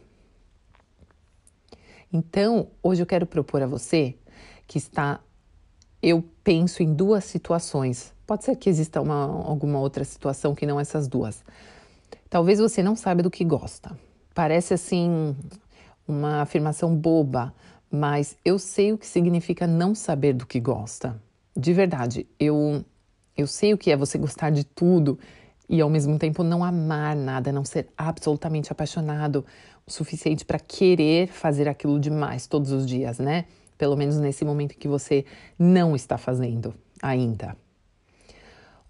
Então, 2.13 2.67
hoje 2.83 3.01
eu 3.01 3.05
quero 3.05 3.25
propor 3.25 3.63
a 3.63 3.67
você 3.67 4.15
que 4.67 4.77
está. 4.77 5.19
Eu 6.03 6.23
penso 6.43 6.83
em 6.83 6.93
duas 6.93 7.23
situações 7.23 8.13
Pode 8.31 8.45
ser 8.45 8.55
que 8.55 8.69
exista 8.69 9.01
uma, 9.01 9.25
alguma 9.25 9.77
outra 9.79 10.05
situação 10.05 10.55
que 10.55 10.65
não 10.65 10.79
essas 10.79 11.05
duas. 11.05 11.43
Talvez 12.29 12.59
você 12.59 12.81
não 12.81 12.95
saiba 12.95 13.21
do 13.21 13.29
que 13.29 13.43
gosta. 13.43 13.91
Parece 14.33 14.73
assim 14.73 15.35
uma 16.07 16.41
afirmação 16.41 16.95
boba, 16.95 17.53
mas 17.91 18.37
eu 18.45 18.57
sei 18.57 18.93
o 18.93 18.97
que 18.97 19.05
significa 19.05 19.67
não 19.67 19.93
saber 19.93 20.31
do 20.31 20.45
que 20.45 20.61
gosta. 20.61 21.21
De 21.57 21.73
verdade, 21.73 22.25
eu 22.39 22.85
eu 23.35 23.45
sei 23.47 23.73
o 23.73 23.77
que 23.77 23.91
é 23.91 23.97
você 23.97 24.17
gostar 24.17 24.49
de 24.49 24.63
tudo 24.63 25.19
e 25.67 25.81
ao 25.81 25.89
mesmo 25.89 26.17
tempo 26.17 26.41
não 26.41 26.63
amar 26.63 27.17
nada, 27.17 27.51
não 27.51 27.65
ser 27.65 27.89
absolutamente 27.97 28.71
apaixonado 28.71 29.45
o 29.85 29.91
suficiente 29.91 30.45
para 30.45 30.57
querer 30.57 31.27
fazer 31.27 31.67
aquilo 31.67 31.99
demais 31.99 32.47
todos 32.47 32.71
os 32.71 32.85
dias, 32.85 33.19
né? 33.19 33.43
Pelo 33.77 33.97
menos 33.97 34.15
nesse 34.15 34.45
momento 34.45 34.77
que 34.77 34.87
você 34.87 35.25
não 35.59 35.97
está 35.97 36.17
fazendo 36.17 36.73
ainda. 37.01 37.57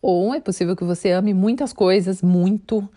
Ou 0.01 0.33
é 0.33 0.39
possível 0.39 0.75
que 0.75 0.83
você 0.83 1.11
ame 1.11 1.33
muitas 1.33 1.71
coisas, 1.71 2.21
muito, 2.21 2.87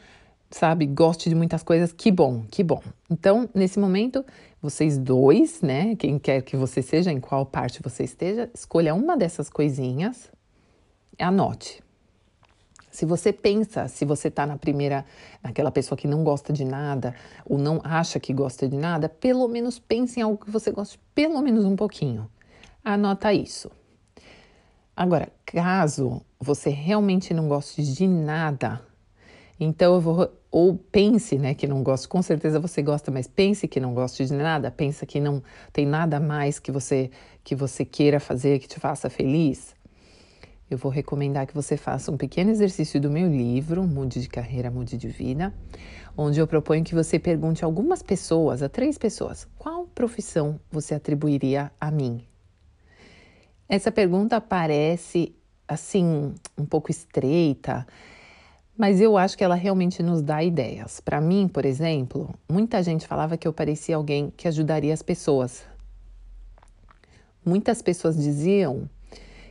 sabe, 0.50 0.86
goste 0.86 1.28
de 1.28 1.34
muitas 1.34 1.62
coisas. 1.62 1.92
Que 1.92 2.10
bom, 2.10 2.44
que 2.50 2.64
bom. 2.64 2.82
Então, 3.10 3.48
nesse 3.54 3.78
momento, 3.78 4.24
vocês 4.62 4.96
dois, 4.96 5.60
né, 5.60 5.94
quem 5.96 6.18
quer 6.18 6.40
que 6.40 6.56
você 6.56 6.80
seja, 6.80 7.12
em 7.12 7.20
qual 7.20 7.44
parte 7.44 7.82
você 7.82 8.04
esteja, 8.04 8.50
escolha 8.54 8.94
uma 8.94 9.16
dessas 9.16 9.50
coisinhas, 9.50 10.32
anote. 11.18 11.82
Se 12.90 13.04
você 13.04 13.32
pensa, 13.32 13.88
se 13.88 14.04
você 14.04 14.28
está 14.28 14.46
na 14.46 14.56
primeira, 14.56 15.04
naquela 15.42 15.72
pessoa 15.72 15.98
que 15.98 16.06
não 16.06 16.22
gosta 16.22 16.52
de 16.52 16.64
nada 16.64 17.12
ou 17.44 17.58
não 17.58 17.80
acha 17.82 18.20
que 18.20 18.32
gosta 18.32 18.68
de 18.68 18.76
nada, 18.76 19.08
pelo 19.08 19.48
menos 19.48 19.80
pense 19.80 20.20
em 20.20 20.22
algo 20.22 20.42
que 20.42 20.50
você 20.50 20.70
goste 20.70 20.98
pelo 21.12 21.42
menos 21.42 21.64
um 21.64 21.74
pouquinho. 21.74 22.30
Anota 22.84 23.32
isso. 23.32 23.68
Agora, 24.96 25.28
caso 25.44 26.22
você 26.44 26.70
realmente 26.70 27.32
não 27.32 27.48
goste 27.48 27.82
de 27.82 28.06
nada, 28.06 28.80
então 29.58 29.94
eu 29.94 30.00
vou 30.00 30.30
ou 30.50 30.76
pense, 30.76 31.36
né, 31.36 31.52
que 31.52 31.66
não 31.66 31.82
gosta, 31.82 32.06
com 32.06 32.22
certeza 32.22 32.60
você 32.60 32.80
gosta, 32.80 33.10
mas 33.10 33.26
pense 33.26 33.66
que 33.66 33.80
não 33.80 33.92
gosta 33.92 34.24
de 34.24 34.32
nada, 34.32 34.70
pensa 34.70 35.04
que 35.04 35.18
não 35.18 35.42
tem 35.72 35.84
nada 35.84 36.20
mais 36.20 36.60
que 36.60 36.70
você 36.70 37.10
que 37.42 37.56
você 37.56 37.84
queira 37.84 38.20
fazer 38.20 38.60
que 38.60 38.68
te 38.68 38.78
faça 38.78 39.10
feliz. 39.10 39.74
Eu 40.70 40.78
vou 40.78 40.90
recomendar 40.90 41.46
que 41.46 41.54
você 41.54 41.76
faça 41.76 42.10
um 42.10 42.16
pequeno 42.16 42.50
exercício 42.50 43.00
do 43.00 43.10
meu 43.10 43.28
livro, 43.28 43.82
Mude 43.82 44.20
de 44.20 44.28
Carreira, 44.28 44.70
Mude 44.70 44.96
de 44.96 45.08
Vida, 45.08 45.52
onde 46.16 46.40
eu 46.40 46.46
proponho 46.46 46.84
que 46.84 46.94
você 46.94 47.18
pergunte 47.18 47.64
a 47.64 47.66
algumas 47.66 48.02
pessoas, 48.02 48.62
a 48.62 48.68
três 48.68 48.96
pessoas, 48.96 49.46
qual 49.58 49.86
profissão 49.86 50.58
você 50.70 50.94
atribuiria 50.94 51.70
a 51.80 51.90
mim? 51.90 52.24
Essa 53.68 53.90
pergunta 53.90 54.40
parece 54.40 55.34
assim 55.66 56.34
um 56.56 56.64
pouco 56.64 56.90
estreita, 56.90 57.86
mas 58.76 59.00
eu 59.00 59.16
acho 59.16 59.38
que 59.38 59.44
ela 59.44 59.54
realmente 59.54 60.02
nos 60.02 60.20
dá 60.20 60.42
ideias. 60.42 61.00
Para 61.00 61.20
mim, 61.20 61.46
por 61.46 61.64
exemplo, 61.64 62.34
muita 62.50 62.82
gente 62.82 63.06
falava 63.06 63.36
que 63.36 63.46
eu 63.46 63.52
parecia 63.52 63.96
alguém 63.96 64.32
que 64.36 64.48
ajudaria 64.48 64.92
as 64.92 65.02
pessoas. 65.02 65.64
Muitas 67.44 67.80
pessoas 67.80 68.16
diziam 68.16 68.88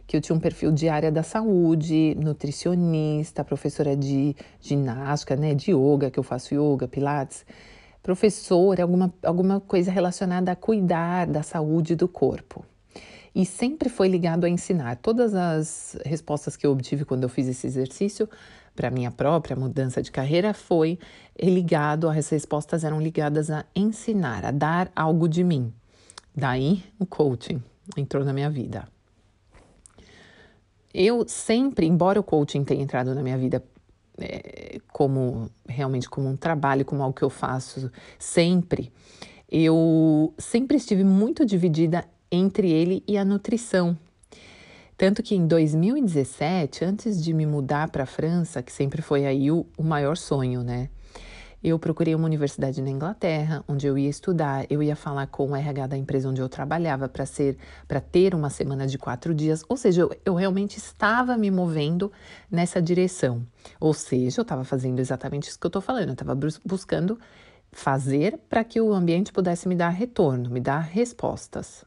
que 0.05 0.17
eu 0.17 0.21
tinha 0.21 0.35
um 0.35 0.39
perfil 0.39 0.71
de 0.71 0.89
área 0.89 1.11
da 1.11 1.23
saúde, 1.23 2.15
nutricionista, 2.19 3.43
professora 3.43 3.95
de 3.95 4.35
ginástica, 4.59 5.35
né, 5.35 5.53
de 5.53 5.71
yoga, 5.71 6.11
que 6.11 6.19
eu 6.19 6.23
faço 6.23 6.53
yoga, 6.53 6.87
pilates, 6.87 7.45
professora, 8.01 8.83
alguma, 8.83 9.13
alguma 9.23 9.61
coisa 9.61 9.89
relacionada 9.89 10.51
a 10.51 10.55
cuidar 10.55 11.27
da 11.27 11.41
saúde 11.41 11.95
do 11.95 12.07
corpo. 12.07 12.65
E 13.35 13.45
sempre 13.45 13.89
foi 13.89 14.07
ligado 14.07 14.45
a 14.45 14.49
ensinar. 14.49 14.97
Todas 14.97 15.33
as 15.33 15.97
respostas 16.05 16.55
que 16.55 16.65
eu 16.65 16.71
obtive 16.71 17.03
quando 17.03 17.23
eu 17.23 17.29
fiz 17.29 17.47
esse 17.47 17.65
exercício 17.65 18.29
para 18.75 18.91
minha 18.91 19.11
própria 19.11 19.55
mudança 19.55 20.01
de 20.01 20.11
carreira 20.11 20.53
foi 20.53 20.99
ligado, 21.39 22.09
as 22.09 22.29
respostas 22.29 22.83
eram 22.83 23.01
ligadas 23.01 23.49
a 23.49 23.65
ensinar, 23.75 24.45
a 24.45 24.51
dar 24.51 24.91
algo 24.95 25.27
de 25.27 25.43
mim. 25.43 25.73
Daí 26.35 26.83
o 26.99 27.05
coaching 27.05 27.61
entrou 27.97 28.23
na 28.23 28.33
minha 28.33 28.49
vida. 28.49 28.87
Eu 30.93 31.27
sempre, 31.27 31.87
embora 31.87 32.19
o 32.19 32.23
coaching 32.23 32.63
tenha 32.63 32.83
entrado 32.83 33.15
na 33.15 33.23
minha 33.23 33.37
vida 33.37 33.63
é, 34.19 34.79
como 34.91 35.49
realmente 35.67 36.07
como 36.07 36.29
um 36.29 36.35
trabalho, 36.35 36.85
como 36.85 37.01
algo 37.01 37.15
que 37.15 37.23
eu 37.23 37.31
faço 37.31 37.91
sempre, 38.19 38.91
eu 39.49 40.33
sempre 40.37 40.77
estive 40.77 41.03
muito 41.03 41.45
dividida 41.45 42.05
entre 42.33 42.71
ele 42.71 43.03
e 43.07 43.15
a 43.15 43.23
nutrição. 43.23 43.97
Tanto 44.97 45.21
que 45.21 45.35
em 45.35 45.45
2017, 45.45 46.83
antes 46.83 47.23
de 47.23 47.33
me 47.33 47.45
mudar 47.45 47.89
para 47.89 48.03
a 48.03 48.07
França, 48.07 48.63
que 48.63 48.71
sempre 48.71 49.01
foi 49.01 49.25
aí 49.25 49.51
o, 49.51 49.65
o 49.77 49.83
maior 49.83 50.17
sonho, 50.17 50.63
né? 50.63 50.89
Eu 51.63 51.79
procurei 51.79 52.13
uma 52.13 52.25
universidade 52.25 52.81
na 52.81 52.89
Inglaterra, 52.89 53.63
onde 53.67 53.87
eu 53.87 53.97
ia 53.97 54.09
estudar, 54.09 54.65
eu 54.69 54.83
ia 54.83 54.97
falar 54.97 55.27
com 55.27 55.51
o 55.51 55.55
RH 55.55 55.87
da 55.87 55.97
empresa 55.97 56.27
onde 56.27 56.41
eu 56.41 56.49
trabalhava 56.49 57.07
para 57.07 57.25
ser, 57.25 57.57
para 57.87 58.01
ter 58.01 58.35
uma 58.35 58.49
semana 58.49 58.85
de 58.85 58.97
quatro 58.97 59.33
dias. 59.33 59.63
Ou 59.69 59.77
seja, 59.77 60.01
eu, 60.01 60.11
eu 60.25 60.35
realmente 60.35 60.77
estava 60.77 61.37
me 61.37 61.49
movendo 61.49 62.11
nessa 62.51 62.81
direção. 62.81 63.47
Ou 63.79 63.93
seja, 63.93 64.41
eu 64.41 64.43
estava 64.43 64.65
fazendo 64.65 64.99
exatamente 64.99 65.47
isso 65.47 65.57
que 65.57 65.65
eu 65.65 65.69
estou 65.69 65.81
falando. 65.81 66.09
Eu 66.09 66.13
estava 66.13 66.37
buscando 66.65 67.17
fazer 67.71 68.37
para 68.49 68.63
que 68.65 68.81
o 68.81 68.93
ambiente 68.93 69.31
pudesse 69.31 69.67
me 69.67 69.75
dar 69.75 69.89
retorno, 69.89 70.49
me 70.49 70.59
dar 70.59 70.79
respostas. 70.79 71.85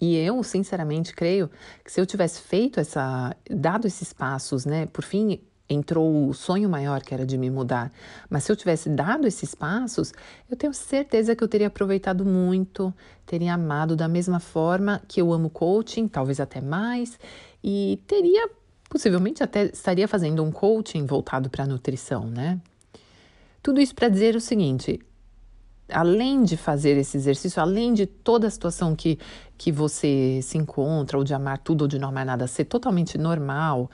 E 0.00 0.16
eu, 0.16 0.42
sinceramente, 0.42 1.14
creio 1.14 1.50
que 1.84 1.90
se 1.90 2.00
eu 2.00 2.06
tivesse 2.06 2.40
feito 2.40 2.80
essa, 2.80 3.34
dado 3.48 3.86
esses 3.86 4.12
passos, 4.12 4.64
né, 4.64 4.86
por 4.86 5.04
fim 5.04 5.40
entrou 5.68 6.28
o 6.28 6.34
sonho 6.34 6.68
maior 6.68 7.02
que 7.02 7.14
era 7.14 7.24
de 7.24 7.38
me 7.38 7.50
mudar, 7.50 7.90
mas 8.28 8.44
se 8.44 8.52
eu 8.52 8.56
tivesse 8.56 8.90
dado 8.90 9.26
esses 9.26 9.54
passos, 9.54 10.12
eu 10.50 10.56
tenho 10.56 10.74
certeza 10.74 11.34
que 11.34 11.42
eu 11.42 11.48
teria 11.48 11.68
aproveitado 11.68 12.24
muito, 12.24 12.92
teria 13.24 13.54
amado 13.54 13.96
da 13.96 14.06
mesma 14.06 14.40
forma 14.40 15.00
que 15.08 15.20
eu 15.20 15.32
amo 15.32 15.48
coaching, 15.48 16.06
talvez 16.06 16.38
até 16.38 16.60
mais, 16.60 17.18
e 17.62 17.98
teria 18.06 18.50
possivelmente 18.90 19.42
até 19.42 19.64
estaria 19.64 20.06
fazendo 20.06 20.44
um 20.44 20.52
coaching 20.52 21.06
voltado 21.06 21.48
para 21.48 21.64
a 21.64 21.66
nutrição, 21.66 22.26
né? 22.26 22.60
Tudo 23.62 23.80
isso 23.80 23.94
para 23.94 24.08
dizer 24.08 24.36
o 24.36 24.40
seguinte: 24.40 25.00
além 25.88 26.42
de 26.42 26.56
fazer 26.56 26.96
esse 26.96 27.16
exercício, 27.16 27.60
além 27.60 27.92
de 27.92 28.06
toda 28.06 28.46
a 28.46 28.50
situação 28.50 28.94
que, 28.94 29.18
que 29.56 29.70
você 29.70 30.40
se 30.42 30.58
encontra, 30.58 31.18
ou 31.18 31.24
de 31.24 31.34
amar 31.34 31.58
tudo 31.58 31.82
ou 31.82 31.88
de 31.88 31.98
não 31.98 32.08
amar 32.08 32.24
nada, 32.24 32.46
ser 32.46 32.64
totalmente 32.64 33.18
normal, 33.18 33.90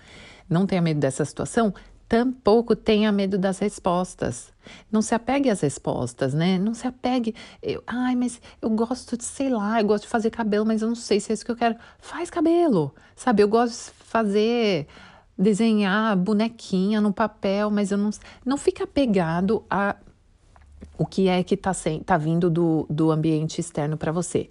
não 0.48 0.66
tenha 0.66 0.82
medo 0.82 1.00
dessa 1.00 1.24
situação, 1.24 1.72
tampouco 2.08 2.74
tenha 2.74 3.12
medo 3.12 3.38
das 3.38 3.60
respostas. 3.60 4.52
Não 4.90 5.00
se 5.00 5.14
apegue 5.14 5.48
às 5.48 5.60
respostas, 5.60 6.34
né? 6.34 6.58
Não 6.58 6.74
se 6.74 6.86
apegue. 6.86 7.34
Eu, 7.62 7.82
Ai, 7.86 8.16
mas 8.16 8.40
eu 8.60 8.68
gosto 8.70 9.16
de, 9.16 9.24
sei 9.24 9.48
lá, 9.48 9.80
eu 9.80 9.86
gosto 9.86 10.04
de 10.04 10.08
fazer 10.08 10.30
cabelo, 10.30 10.66
mas 10.66 10.82
eu 10.82 10.88
não 10.88 10.96
sei 10.96 11.20
se 11.20 11.30
é 11.30 11.34
isso 11.34 11.44
que 11.44 11.52
eu 11.52 11.56
quero. 11.56 11.76
Faz 12.00 12.28
cabelo, 12.28 12.92
sabe? 13.14 13.42
Eu 13.42 13.48
gosto 13.48 13.92
de 13.92 14.04
fazer 14.06 14.88
desenhar 15.38 16.16
bonequinha 16.16 17.00
no 17.00 17.12
papel, 17.12 17.70
mas 17.70 17.92
eu 17.92 17.98
não. 17.98 18.10
Não 18.44 18.56
fica 18.56 18.82
apegado 18.84 19.64
a 19.70 19.94
o 21.00 21.06
que 21.06 21.28
é 21.28 21.42
que 21.42 21.54
está 21.54 21.72
tá 22.04 22.18
vindo 22.18 22.50
do, 22.50 22.86
do 22.90 23.10
ambiente 23.10 23.58
externo 23.58 23.96
para 23.96 24.12
você. 24.12 24.50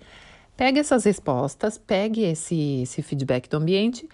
Pegue 0.57 0.79
essas 0.79 1.03
respostas, 1.03 1.77
pegue 1.77 2.23
esse, 2.23 2.81
esse 2.81 3.03
feedback 3.03 3.47
do 3.47 3.57
ambiente, 3.57 4.09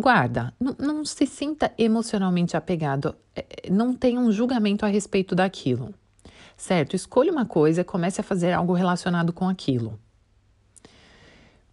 guarda, 0.00 0.54
não, 0.78 1.04
se 1.04 1.26
sinta 1.26 1.72
emocionalmente 1.76 2.56
apegado, 2.56 3.12
é, 3.34 3.40
é, 3.40 3.70
não 3.70 3.92
tenha 3.92 4.20
um 4.20 4.30
julgamento 4.30 4.86
a 4.86 4.88
respeito 4.88 5.34
daquilo, 5.34 5.92
certo? 6.56 6.94
Escolha 6.94 7.32
uma 7.32 7.44
coisa 7.44 7.80
e 7.80 7.84
comece 7.84 8.20
a 8.20 8.24
fazer 8.24 8.52
algo 8.52 8.72
relacionado 8.72 9.32
com 9.32 9.48
aquilo. 9.48 9.98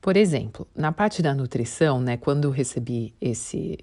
Por 0.01 0.17
exemplo, 0.17 0.67
na 0.75 0.91
parte 0.91 1.21
da 1.21 1.35
nutrição, 1.35 2.01
né, 2.01 2.17
quando 2.17 2.45
eu 2.45 2.51
recebi 2.51 3.13
esse 3.21 3.77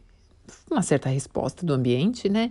uma 0.68 0.82
certa 0.82 1.08
resposta 1.08 1.64
do 1.64 1.72
ambiente, 1.72 2.28
né, 2.28 2.50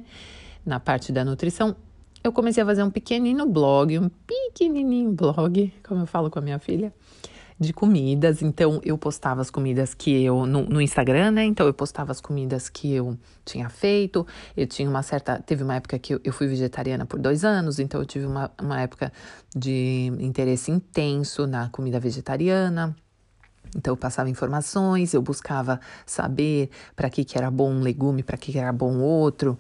na 0.66 0.80
parte 0.80 1.12
da 1.12 1.26
nutrição, 1.26 1.76
eu 2.24 2.32
comecei 2.32 2.62
a 2.62 2.66
fazer 2.66 2.84
um 2.84 2.90
pequenino 2.90 3.48
blog, 3.48 3.98
um 3.98 4.10
pequenininho 4.10 5.12
blog, 5.12 5.74
como 5.84 6.02
eu 6.02 6.06
falo 6.06 6.30
com 6.30 6.40
a 6.40 6.42
minha 6.42 6.60
filha, 6.60 6.94
de 7.60 7.74
comidas. 7.74 8.42
Então, 8.42 8.80
eu 8.84 8.98
postava 8.98 9.42
as 9.42 9.50
comidas 9.50 9.94
que 9.94 10.24
eu, 10.24 10.46
no, 10.46 10.64
no, 10.64 10.82
Instagram, 10.82 11.32
né? 11.32 11.46
Então, 11.46 11.66
eu 11.66 11.74
postava 11.74 12.12
as 12.12 12.22
comidas 12.22 12.70
que 12.70 12.94
eu 12.94 13.18
tinha 13.46 13.70
feito. 13.70 14.26
Eu 14.56 14.68
tinha 14.68 14.90
uma 14.90 15.04
certa. 15.04 15.40
Teve 15.40 15.64
uma 15.64 15.76
época 15.76 15.98
que 16.00 16.16
eu, 16.16 16.22
eu 16.24 16.34
fui 16.34 16.48
vegetariana 16.48 17.06
por 17.06 17.20
dois 17.20 17.46
anos, 17.46 17.80
então 17.80 18.02
eu 18.02 18.06
tive 18.06 18.26
uma, 18.26 18.52
uma 18.60 18.82
época 18.82 19.12
de 19.56 20.12
interesse 20.20 20.72
intenso 20.72 21.46
na 21.46 21.70
comida 21.70 22.00
vegetariana. 22.00 22.96
Então 23.76 23.94
eu 23.94 23.98
passava 23.98 24.30
informações, 24.30 25.14
eu 25.14 25.22
buscava 25.22 25.80
saber 26.06 26.70
para 26.96 27.10
que, 27.10 27.24
que 27.24 27.38
era 27.38 27.50
bom 27.50 27.72
um 27.72 27.82
legume, 27.82 28.22
para 28.22 28.38
que, 28.38 28.52
que 28.52 28.60
era 28.60 28.74
bom 28.74 29.00
outro. 29.00 29.58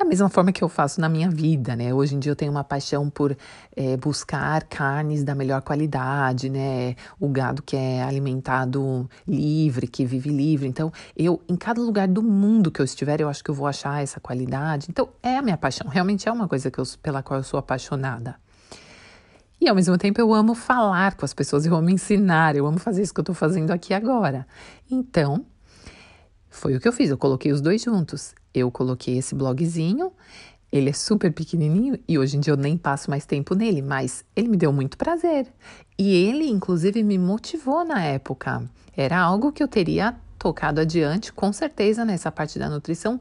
Da 0.00 0.06
mesma 0.06 0.30
forma 0.30 0.50
que 0.50 0.64
eu 0.64 0.68
faço 0.70 0.98
na 0.98 1.10
minha 1.10 1.28
vida, 1.28 1.76
né? 1.76 1.92
Hoje 1.92 2.16
em 2.16 2.18
dia 2.18 2.32
eu 2.32 2.36
tenho 2.36 2.50
uma 2.50 2.64
paixão 2.64 3.10
por 3.10 3.36
é, 3.76 3.98
buscar 3.98 4.64
carnes 4.64 5.22
da 5.22 5.34
melhor 5.34 5.60
qualidade, 5.60 6.48
né? 6.48 6.96
O 7.20 7.28
gado 7.28 7.62
que 7.62 7.76
é 7.76 8.02
alimentado 8.02 9.06
livre, 9.28 9.86
que 9.86 10.06
vive 10.06 10.30
livre. 10.30 10.66
Então, 10.66 10.90
eu, 11.14 11.42
em 11.46 11.54
cada 11.54 11.82
lugar 11.82 12.08
do 12.08 12.22
mundo 12.22 12.70
que 12.70 12.80
eu 12.80 12.84
estiver, 12.86 13.20
eu 13.20 13.28
acho 13.28 13.44
que 13.44 13.50
eu 13.50 13.54
vou 13.54 13.66
achar 13.66 14.02
essa 14.02 14.18
qualidade. 14.18 14.86
Então, 14.88 15.10
é 15.22 15.36
a 15.36 15.42
minha 15.42 15.58
paixão. 15.58 15.86
Realmente 15.86 16.26
é 16.26 16.32
uma 16.32 16.48
coisa 16.48 16.70
que 16.70 16.78
eu, 16.78 16.84
pela 17.02 17.22
qual 17.22 17.38
eu 17.40 17.44
sou 17.44 17.58
apaixonada. 17.58 18.36
E 19.60 19.68
ao 19.68 19.74
mesmo 19.74 19.98
tempo 19.98 20.18
eu 20.18 20.32
amo 20.32 20.54
falar 20.54 21.14
com 21.14 21.26
as 21.26 21.34
pessoas, 21.34 21.66
eu 21.66 21.76
amo 21.76 21.90
ensinar, 21.90 22.56
eu 22.56 22.66
amo 22.66 22.78
fazer 22.78 23.02
isso 23.02 23.12
que 23.12 23.20
eu 23.20 23.22
estou 23.22 23.34
fazendo 23.34 23.70
aqui 23.70 23.92
agora. 23.92 24.46
Então, 24.90 25.44
foi 26.48 26.74
o 26.74 26.80
que 26.80 26.88
eu 26.88 26.92
fiz, 26.92 27.10
eu 27.10 27.18
coloquei 27.18 27.52
os 27.52 27.60
dois 27.60 27.82
juntos. 27.82 28.34
Eu 28.54 28.70
coloquei 28.70 29.18
esse 29.18 29.34
blogzinho, 29.34 30.12
ele 30.72 30.90
é 30.90 30.92
super 30.92 31.32
pequenininho 31.32 31.98
e 32.06 32.18
hoje 32.18 32.36
em 32.36 32.40
dia 32.40 32.52
eu 32.52 32.56
nem 32.56 32.76
passo 32.76 33.10
mais 33.10 33.26
tempo 33.26 33.54
nele, 33.54 33.82
mas 33.82 34.24
ele 34.36 34.48
me 34.48 34.56
deu 34.56 34.72
muito 34.72 34.96
prazer. 34.96 35.46
E 35.98 36.14
ele, 36.14 36.48
inclusive, 36.48 37.02
me 37.02 37.18
motivou 37.18 37.84
na 37.84 38.02
época. 38.02 38.62
Era 38.96 39.18
algo 39.18 39.52
que 39.52 39.62
eu 39.62 39.68
teria 39.68 40.16
tocado 40.38 40.80
adiante, 40.80 41.32
com 41.32 41.52
certeza, 41.52 42.04
nessa 42.04 42.30
parte 42.30 42.58
da 42.58 42.68
nutrição. 42.68 43.20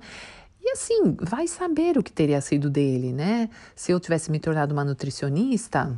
E 0.61 0.71
assim, 0.71 1.15
vai 1.19 1.47
saber 1.47 1.97
o 1.97 2.03
que 2.03 2.11
teria 2.11 2.39
sido 2.39 2.69
dele, 2.69 3.11
né? 3.11 3.49
Se 3.75 3.91
eu 3.91 3.99
tivesse 3.99 4.29
me 4.31 4.39
tornado 4.39 4.71
uma 4.71 4.85
nutricionista, 4.85 5.97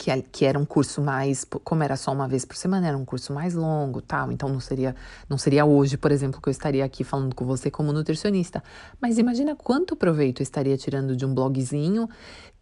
que, 0.00 0.10
é, 0.10 0.22
que 0.22 0.46
era 0.46 0.58
um 0.58 0.64
curso 0.64 1.02
mais, 1.02 1.44
como 1.44 1.82
era 1.82 1.94
só 1.94 2.10
uma 2.10 2.26
vez 2.26 2.46
por 2.46 2.56
semana, 2.56 2.88
era 2.88 2.96
um 2.96 3.04
curso 3.04 3.34
mais 3.34 3.52
longo, 3.52 4.00
tal. 4.00 4.32
Então 4.32 4.48
não 4.48 4.58
seria, 4.58 4.96
não 5.28 5.36
seria 5.36 5.66
hoje, 5.66 5.98
por 5.98 6.10
exemplo, 6.10 6.40
que 6.40 6.48
eu 6.48 6.50
estaria 6.50 6.82
aqui 6.82 7.04
falando 7.04 7.34
com 7.34 7.44
você 7.44 7.70
como 7.70 7.92
nutricionista. 7.92 8.64
Mas 8.98 9.18
imagina 9.18 9.54
quanto 9.54 9.94
proveito 9.94 10.40
eu 10.40 10.42
estaria 10.42 10.74
tirando 10.78 11.14
de 11.14 11.26
um 11.26 11.34
blogzinho 11.34 12.08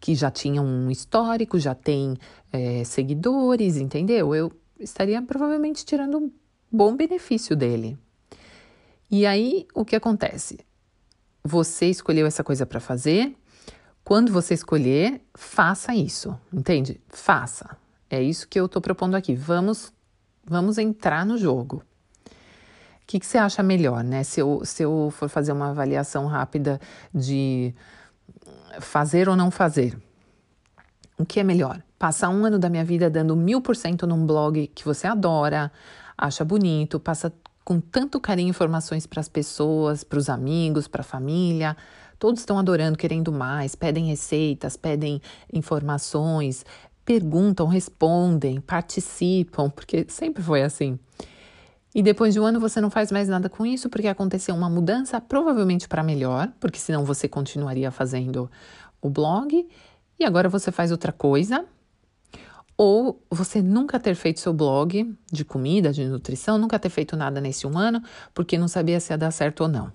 que 0.01 0.15
já 0.15 0.29
tinha 0.29 0.61
um 0.61 0.91
histórico, 0.91 1.57
já 1.57 1.73
tem 1.73 2.17
é, 2.51 2.83
seguidores, 2.83 3.77
entendeu? 3.77 4.35
Eu 4.35 4.51
estaria 4.77 5.21
provavelmente 5.21 5.85
tirando 5.85 6.17
um 6.17 6.29
bom 6.69 6.93
benefício 6.93 7.55
dele. 7.55 7.97
E 9.09 9.25
aí, 9.25 9.65
o 9.73 9.85
que 9.85 9.95
acontece? 9.95 10.59
Você 11.41 11.85
escolheu 11.85 12.27
essa 12.27 12.43
coisa 12.43 12.65
para 12.65 12.81
fazer. 12.81 13.33
Quando 14.09 14.33
você 14.33 14.55
escolher, 14.55 15.21
faça 15.35 15.93
isso, 15.93 16.35
entende? 16.51 16.99
Faça. 17.09 17.77
É 18.09 18.19
isso 18.19 18.47
que 18.47 18.59
eu 18.59 18.65
estou 18.65 18.81
propondo 18.81 19.13
aqui. 19.13 19.35
Vamos, 19.35 19.93
vamos 20.43 20.79
entrar 20.79 21.23
no 21.23 21.37
jogo. 21.37 21.83
O 22.25 22.31
que, 23.05 23.19
que 23.19 23.25
você 23.27 23.37
acha 23.37 23.61
melhor, 23.61 24.03
né? 24.03 24.23
Se 24.23 24.39
eu, 24.39 24.65
se 24.65 24.81
eu 24.81 25.13
for 25.15 25.29
fazer 25.29 25.51
uma 25.51 25.69
avaliação 25.69 26.25
rápida 26.25 26.81
de 27.13 27.71
fazer 28.79 29.29
ou 29.29 29.35
não 29.35 29.51
fazer, 29.51 29.95
o 31.15 31.23
que 31.23 31.39
é 31.39 31.43
melhor? 31.43 31.79
Passar 31.99 32.29
um 32.29 32.43
ano 32.43 32.57
da 32.57 32.67
minha 32.67 32.83
vida 32.83 33.11
dando 33.11 33.35
mil 33.35 33.61
por 33.61 33.75
cento 33.75 34.07
num 34.07 34.25
blog 34.25 34.65
que 34.73 34.83
você 34.83 35.05
adora, 35.05 35.71
acha 36.17 36.43
bonito, 36.43 36.99
passa 36.99 37.31
com 37.63 37.79
tanto 37.79 38.19
carinho 38.19 38.49
informações 38.49 39.05
para 39.05 39.19
as 39.19 39.29
pessoas, 39.29 40.03
para 40.03 40.17
os 40.17 40.29
amigos, 40.29 40.87
para 40.87 41.01
a 41.01 41.03
família. 41.03 41.77
Todos 42.19 42.41
estão 42.41 42.59
adorando, 42.59 42.97
querendo 42.97 43.31
mais, 43.31 43.75
pedem 43.75 44.05
receitas, 44.07 44.75
pedem 44.75 45.21
informações, 45.51 46.65
perguntam, 47.05 47.65
respondem, 47.65 48.59
participam, 48.59 49.69
porque 49.69 50.05
sempre 50.09 50.43
foi 50.43 50.61
assim. 50.61 50.99
E 51.95 52.03
depois 52.03 52.33
de 52.33 52.39
um 52.39 52.45
ano 52.45 52.59
você 52.59 52.79
não 52.79 52.91
faz 52.91 53.11
mais 53.11 53.27
nada 53.27 53.49
com 53.49 53.65
isso 53.65 53.89
porque 53.89 54.07
aconteceu 54.07 54.53
uma 54.53 54.69
mudança, 54.69 55.19
provavelmente 55.19 55.87
para 55.87 56.03
melhor, 56.03 56.51
porque 56.59 56.77
senão 56.77 57.03
você 57.03 57.27
continuaria 57.27 57.89
fazendo 57.89 58.51
o 59.01 59.09
blog 59.09 59.67
e 60.19 60.25
agora 60.25 60.49
você 60.49 60.71
faz 60.71 60.91
outra 60.91 61.11
coisa 61.11 61.65
ou 62.77 63.21
você 63.29 63.61
nunca 63.61 63.99
ter 63.99 64.13
feito 64.13 64.39
seu 64.39 64.53
blog 64.53 65.13
de 65.31 65.43
comida, 65.43 65.91
de 65.91 66.05
nutrição, 66.05 66.57
nunca 66.57 66.77
ter 66.77 66.89
feito 66.89 67.17
nada 67.17 67.41
nesse 67.41 67.65
um 67.65 67.77
ano, 67.77 68.01
porque 68.33 68.57
não 68.57 68.67
sabia 68.67 68.99
se 68.99 69.11
ia 69.11 69.17
dar 69.17 69.31
certo 69.31 69.61
ou 69.61 69.67
não. 69.67 69.91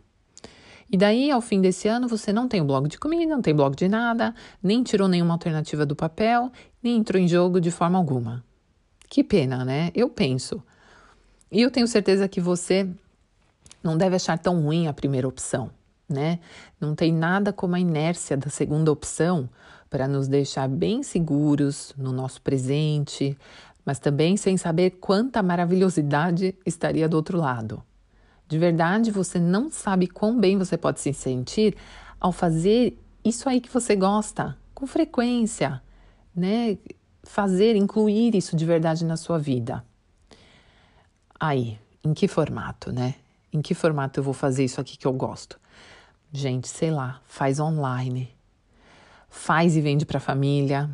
E 0.91 0.97
daí, 0.97 1.31
ao 1.31 1.41
fim 1.41 1.61
desse 1.61 1.88
ano, 1.88 2.07
você 2.07 2.33
não 2.33 2.47
tem 2.47 2.61
o 2.61 2.64
blog 2.64 2.88
de 2.88 2.99
comida, 2.99 3.35
não 3.35 3.43
tem 3.43 3.55
blog 3.55 3.75
de 3.75 3.88
nada, 3.88 4.35
nem 4.62 4.83
tirou 4.83 5.09
nenhuma 5.09 5.35
alternativa 5.35 5.85
do 5.85 5.97
papel, 5.97 6.50
nem 6.83 6.97
entrou 6.97 7.21
em 7.21 7.26
jogo 7.26 7.61
de 7.61 7.71
forma 7.71 7.99
alguma. 7.99 8.45
Que 9.09 9.25
pena, 9.25 9.64
né? 9.64 9.91
Eu 9.95 10.09
penso. 10.09 10.62
E 11.50 11.61
eu 11.61 11.71
tenho 11.71 11.87
certeza 11.87 12.29
que 12.29 12.41
você 12.41 12.88
não 13.83 13.97
deve 13.97 14.17
achar 14.17 14.38
tão 14.38 14.62
ruim 14.62 14.87
a 14.87 14.93
primeira 14.93 15.29
opção, 15.29 15.71
né? 16.09 16.41
Não 16.81 16.95
tem 16.95 17.12
nada 17.12 17.53
como 17.53 17.76
a 17.76 17.81
inércia 17.81 18.37
da 18.37 18.49
segunda 18.49 18.91
opção 18.91 19.49
para 19.88 20.09
nos 20.09 20.26
deixar 20.26 20.69
bem 20.69 21.03
seguros 21.03 21.95
no 21.97 22.12
nosso 22.12 22.43
presente, 22.43 23.38
mas 23.85 23.99
também 23.99 24.37
sem 24.37 24.57
saber 24.57 24.91
quanta 24.93 25.43
maravilhosidade 25.43 26.57
estaria 26.67 27.09
do 27.09 27.17
outro 27.17 27.38
lado. 27.38 27.83
De 28.47 28.59
verdade, 28.59 29.11
você 29.11 29.39
não 29.39 29.71
sabe 29.71 30.07
quão 30.07 30.39
bem 30.39 30.59
você 30.59 30.77
pode 30.77 31.01
se 31.01 31.13
sentir 31.13 31.77
ao 32.21 32.33
fazer 32.33 32.99
isso 33.25 33.49
aí 33.49 33.61
que 33.61 33.71
você 33.71 33.97
gosta, 33.97 34.57
com 34.75 34.87
frequência, 34.87 35.83
né? 36.35 36.79
Fazer, 37.23 37.75
incluir 37.75 38.35
isso 38.35 38.55
de 38.55 38.67
verdade 38.67 39.05
na 39.05 39.17
sua 39.17 39.39
vida. 39.39 39.85
Aí, 41.41 41.79
em 42.03 42.13
que 42.13 42.29
formato, 42.29 42.93
né? 42.93 43.15
Em 43.53 43.63
que 43.63 43.75
formato 43.75 44.21
eu 44.21 44.25
vou 44.25 44.35
fazer 44.35 44.65
isso 44.65 44.81
aqui 44.81 44.97
que 44.97 45.07
eu 45.07 45.13
gosto? 45.13 45.59
Gente, 46.33 46.69
sei 46.69 46.91
lá, 46.91 47.21
faz 47.25 47.59
online 47.59 48.35
faz 49.35 49.77
e 49.77 49.81
vende 49.81 50.07
para 50.07 50.19
a 50.19 50.21
família. 50.21 50.89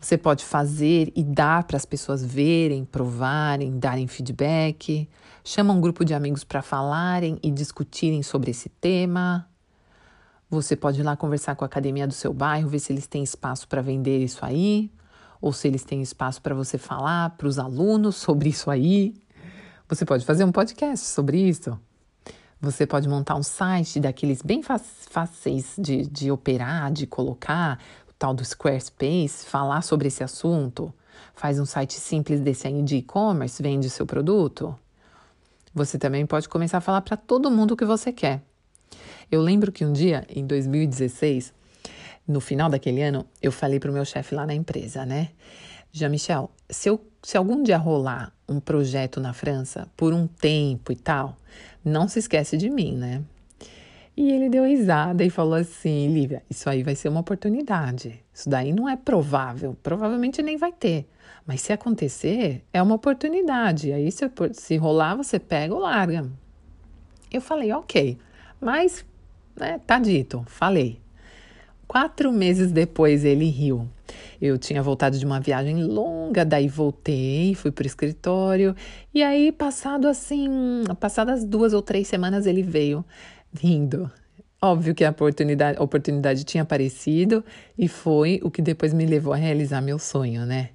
Você 0.00 0.18
pode 0.18 0.44
fazer 0.44 1.12
e 1.14 1.22
dar 1.22 1.62
para 1.64 1.76
as 1.76 1.86
pessoas 1.86 2.22
verem, 2.22 2.84
provarem, 2.84 3.78
darem 3.78 4.06
feedback. 4.06 5.08
Chama 5.46 5.74
um 5.74 5.80
grupo 5.80 6.06
de 6.06 6.14
amigos 6.14 6.42
para 6.42 6.62
falarem 6.62 7.38
e 7.42 7.50
discutirem 7.50 8.22
sobre 8.22 8.50
esse 8.50 8.70
tema. 8.70 9.46
Você 10.48 10.74
pode 10.74 11.00
ir 11.00 11.02
lá 11.02 11.18
conversar 11.18 11.54
com 11.54 11.62
a 11.62 11.66
academia 11.66 12.06
do 12.06 12.14
seu 12.14 12.32
bairro, 12.32 12.70
ver 12.70 12.78
se 12.78 12.94
eles 12.94 13.06
têm 13.06 13.22
espaço 13.22 13.68
para 13.68 13.82
vender 13.82 14.24
isso 14.24 14.42
aí, 14.42 14.90
ou 15.42 15.52
se 15.52 15.68
eles 15.68 15.84
têm 15.84 16.00
espaço 16.00 16.40
para 16.40 16.54
você 16.54 16.78
falar 16.78 17.36
para 17.36 17.46
os 17.46 17.58
alunos 17.58 18.16
sobre 18.16 18.48
isso 18.48 18.70
aí. 18.70 19.14
Você 19.86 20.06
pode 20.06 20.24
fazer 20.24 20.44
um 20.44 20.50
podcast 20.50 21.04
sobre 21.04 21.36
isso. 21.46 21.78
Você 22.58 22.86
pode 22.86 23.06
montar 23.06 23.34
um 23.34 23.42
site 23.42 24.00
daqueles 24.00 24.40
bem 24.40 24.62
fáceis 24.62 25.74
de, 25.78 26.06
de 26.06 26.30
operar, 26.30 26.90
de 26.90 27.06
colocar, 27.06 27.78
o 28.08 28.14
tal 28.18 28.32
do 28.32 28.42
Squarespace, 28.42 29.44
falar 29.44 29.82
sobre 29.82 30.08
esse 30.08 30.24
assunto. 30.24 30.90
Faz 31.34 31.60
um 31.60 31.66
site 31.66 32.00
simples 32.00 32.40
desse 32.40 32.66
aí 32.66 32.82
de 32.82 32.96
e-commerce, 32.96 33.62
vende 33.62 33.90
seu 33.90 34.06
produto. 34.06 34.74
Você 35.74 35.98
também 35.98 36.24
pode 36.24 36.48
começar 36.48 36.78
a 36.78 36.80
falar 36.80 37.00
para 37.00 37.16
todo 37.16 37.50
mundo 37.50 37.72
o 37.72 37.76
que 37.76 37.84
você 37.84 38.12
quer. 38.12 38.42
Eu 39.30 39.40
lembro 39.40 39.72
que 39.72 39.84
um 39.84 39.92
dia, 39.92 40.24
em 40.28 40.46
2016, 40.46 41.52
no 42.28 42.40
final 42.40 42.70
daquele 42.70 43.02
ano, 43.02 43.26
eu 43.42 43.50
falei 43.50 43.80
para 43.80 43.90
o 43.90 43.94
meu 43.94 44.04
chefe 44.04 44.34
lá 44.34 44.46
na 44.46 44.54
empresa, 44.54 45.04
né? 45.04 45.30
Jean-Michel, 45.90 46.50
se, 46.70 46.88
se 47.22 47.36
algum 47.36 47.62
dia 47.62 47.76
rolar 47.76 48.32
um 48.48 48.60
projeto 48.60 49.20
na 49.20 49.32
França 49.32 49.88
por 49.96 50.12
um 50.12 50.26
tempo 50.26 50.92
e 50.92 50.96
tal, 50.96 51.36
não 51.84 52.08
se 52.08 52.20
esquece 52.20 52.56
de 52.56 52.70
mim, 52.70 52.96
né? 52.96 53.22
E 54.16 54.30
ele 54.30 54.48
deu 54.48 54.64
risada 54.64 55.24
e 55.24 55.30
falou 55.30 55.54
assim: 55.54 56.12
Lívia, 56.12 56.42
isso 56.48 56.70
aí 56.70 56.82
vai 56.82 56.94
ser 56.94 57.08
uma 57.08 57.20
oportunidade. 57.20 58.22
Isso 58.32 58.48
daí 58.48 58.72
não 58.72 58.88
é 58.88 58.96
provável, 58.96 59.76
provavelmente 59.82 60.42
nem 60.42 60.56
vai 60.56 60.72
ter. 60.72 61.06
Mas 61.46 61.60
se 61.60 61.72
acontecer, 61.72 62.64
é 62.72 62.80
uma 62.80 62.94
oportunidade. 62.94 63.92
Aí 63.92 64.10
se, 64.10 64.24
se 64.52 64.76
rolar, 64.76 65.16
você 65.16 65.38
pega 65.38 65.74
ou 65.74 65.80
larga. 65.80 66.30
Eu 67.30 67.40
falei, 67.40 67.72
ok, 67.72 68.16
mas 68.60 69.04
né, 69.56 69.80
tá 69.84 69.98
dito, 69.98 70.44
falei. 70.46 71.00
Quatro 71.86 72.32
meses 72.32 72.72
depois 72.72 73.24
ele 73.24 73.46
riu. 73.46 73.88
Eu 74.40 74.56
tinha 74.58 74.82
voltado 74.82 75.18
de 75.18 75.24
uma 75.24 75.40
viagem 75.40 75.82
longa, 75.82 76.44
daí 76.44 76.68
voltei, 76.68 77.54
fui 77.54 77.70
para 77.70 77.84
o 77.84 77.86
escritório 77.86 78.74
e 79.12 79.22
aí 79.22 79.50
passado 79.50 80.06
assim, 80.06 80.48
passadas 81.00 81.44
duas 81.44 81.72
ou 81.72 81.82
três 81.82 82.06
semanas 82.08 82.46
ele 82.46 82.62
veio 82.62 83.04
rindo. 83.54 84.10
Óbvio 84.60 84.94
que 84.94 85.04
a 85.04 85.10
oportunidade, 85.10 85.78
a 85.78 85.82
oportunidade 85.82 86.44
tinha 86.44 86.62
aparecido 86.62 87.44
e 87.76 87.86
foi 87.86 88.40
o 88.42 88.50
que 88.50 88.62
depois 88.62 88.94
me 88.94 89.04
levou 89.04 89.32
a 89.32 89.36
realizar 89.36 89.80
meu 89.80 89.98
sonho, 89.98 90.46
né? 90.46 90.70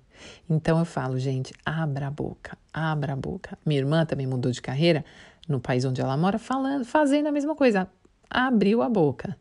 Então 0.49 0.77
eu 0.79 0.85
falo, 0.85 1.17
gente, 1.17 1.53
abra 1.65 2.07
a 2.07 2.11
boca, 2.11 2.57
abra 2.73 3.13
a 3.13 3.15
boca. 3.15 3.57
Minha 3.65 3.79
irmã 3.79 4.05
também 4.05 4.27
mudou 4.27 4.51
de 4.51 4.61
carreira 4.61 5.03
no 5.47 5.59
país 5.59 5.85
onde 5.85 6.01
ela 6.01 6.15
mora, 6.15 6.37
falando, 6.37 6.85
fazendo 6.85 7.27
a 7.27 7.31
mesma 7.31 7.55
coisa. 7.55 7.89
Abriu 8.29 8.81
a 8.81 8.89
boca. 8.89 9.35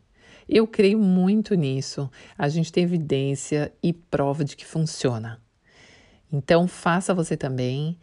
Eu 0.47 0.65
creio 0.65 0.97
muito 0.97 1.53
nisso. 1.53 2.09
A 2.35 2.49
gente 2.49 2.71
tem 2.71 2.83
evidência 2.83 3.71
e 3.83 3.93
prova 3.93 4.43
de 4.43 4.55
que 4.55 4.65
funciona. 4.65 5.39
Então, 6.31 6.67
faça 6.67 7.13
você 7.13 7.37
também. 7.37 7.99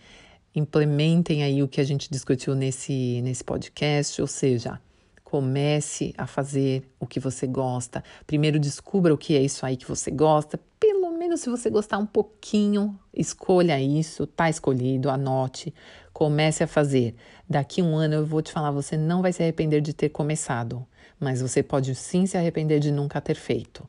Implementem 0.55 1.43
aí 1.43 1.61
o 1.63 1.69
que 1.69 1.81
a 1.81 1.85
gente 1.85 2.09
discutiu 2.09 2.55
nesse, 2.55 3.21
nesse 3.23 3.43
podcast, 3.43 4.21
ou 4.21 4.29
seja, 4.29 4.81
comece 5.27 6.15
a 6.17 6.27
fazer 6.27 6.89
o 6.99 7.07
que 7.07 7.21
você 7.21 7.47
gosta. 7.47 8.03
Primeiro, 8.27 8.59
descubra 8.59 9.13
o 9.13 9.19
que 9.19 9.37
é 9.37 9.43
isso 9.43 9.67
aí 9.67 9.77
que 9.77 9.87
você 9.87 10.11
gosta. 10.11 10.59
Pelo 10.81 11.11
menos, 11.11 11.41
se 11.41 11.51
você 11.51 11.69
gostar 11.69 11.99
um 11.99 12.07
pouquinho, 12.07 12.99
escolha 13.13 13.81
isso, 13.81 14.27
tá 14.27 14.49
escolhido, 14.49 15.11
anote, 15.11 15.75
comece 16.13 16.63
a 16.63 16.67
fazer. 16.67 17.15
Daqui 17.49 17.83
um 17.83 17.97
ano 17.97 18.15
eu 18.15 18.27
vou 18.27 18.41
te 18.41 18.53
falar, 18.53 18.71
você 18.71 18.97
não 18.97 19.21
vai 19.21 19.33
se 19.33 19.43
arrepender 19.43 19.81
de 19.81 19.93
ter 19.93 20.09
começado 20.09 20.87
mas 21.19 21.41
você 21.41 21.63
pode 21.63 21.95
sim 21.95 22.27
se 22.27 22.37
arrepender 22.37 22.79
de 22.79 22.93
nunca 22.93 23.19
ter 23.21 23.37
feito. 23.37 23.89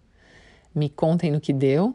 Me 0.73 0.87
contem 0.89 1.29
no 1.31 1.41
que 1.41 1.53
deu 1.53 1.93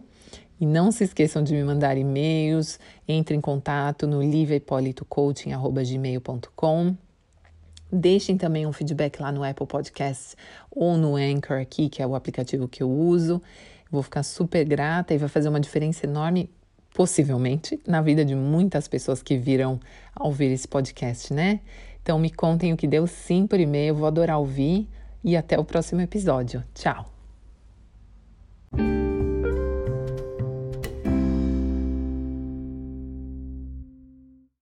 e 0.60 0.66
não 0.66 0.92
se 0.92 1.04
esqueçam 1.04 1.42
de 1.42 1.54
me 1.54 1.64
mandar 1.64 1.96
e-mails, 1.96 2.78
entre 3.08 3.34
em 3.34 3.40
contato 3.40 4.06
no 4.06 4.22
liviapolitocoaching.gmail.com 4.22 6.96
Deixem 7.92 8.38
também 8.38 8.66
um 8.66 8.72
feedback 8.72 9.20
lá 9.20 9.30
no 9.30 9.44
Apple 9.44 9.66
Podcasts 9.66 10.34
ou 10.70 10.96
no 10.96 11.16
Anchor 11.16 11.60
aqui, 11.60 11.90
que 11.90 12.00
é 12.00 12.06
o 12.06 12.14
aplicativo 12.14 12.66
que 12.66 12.82
eu 12.82 12.90
uso. 12.90 13.42
Vou 13.90 14.02
ficar 14.02 14.22
super 14.22 14.64
grata 14.64 15.12
e 15.12 15.18
vai 15.18 15.28
fazer 15.28 15.50
uma 15.50 15.60
diferença 15.60 16.06
enorme, 16.06 16.48
possivelmente, 16.94 17.78
na 17.86 18.00
vida 18.00 18.24
de 18.24 18.34
muitas 18.34 18.88
pessoas 18.88 19.22
que 19.22 19.36
viram 19.36 19.78
ao 20.14 20.28
ouvir 20.28 20.50
esse 20.50 20.66
podcast, 20.66 21.34
né? 21.34 21.60
Então 22.02 22.18
me 22.18 22.30
contem 22.30 22.72
o 22.72 22.76
que 22.78 22.86
deu 22.86 23.06
sim 23.06 23.46
por 23.46 23.60
e-mail, 23.60 23.94
vou 23.94 24.06
adorar 24.06 24.38
ouvir 24.38 24.88
e 25.22 25.36
até 25.36 25.58
o 25.58 25.64
próximo 25.64 26.00
episódio. 26.00 26.64
Tchau! 26.74 27.12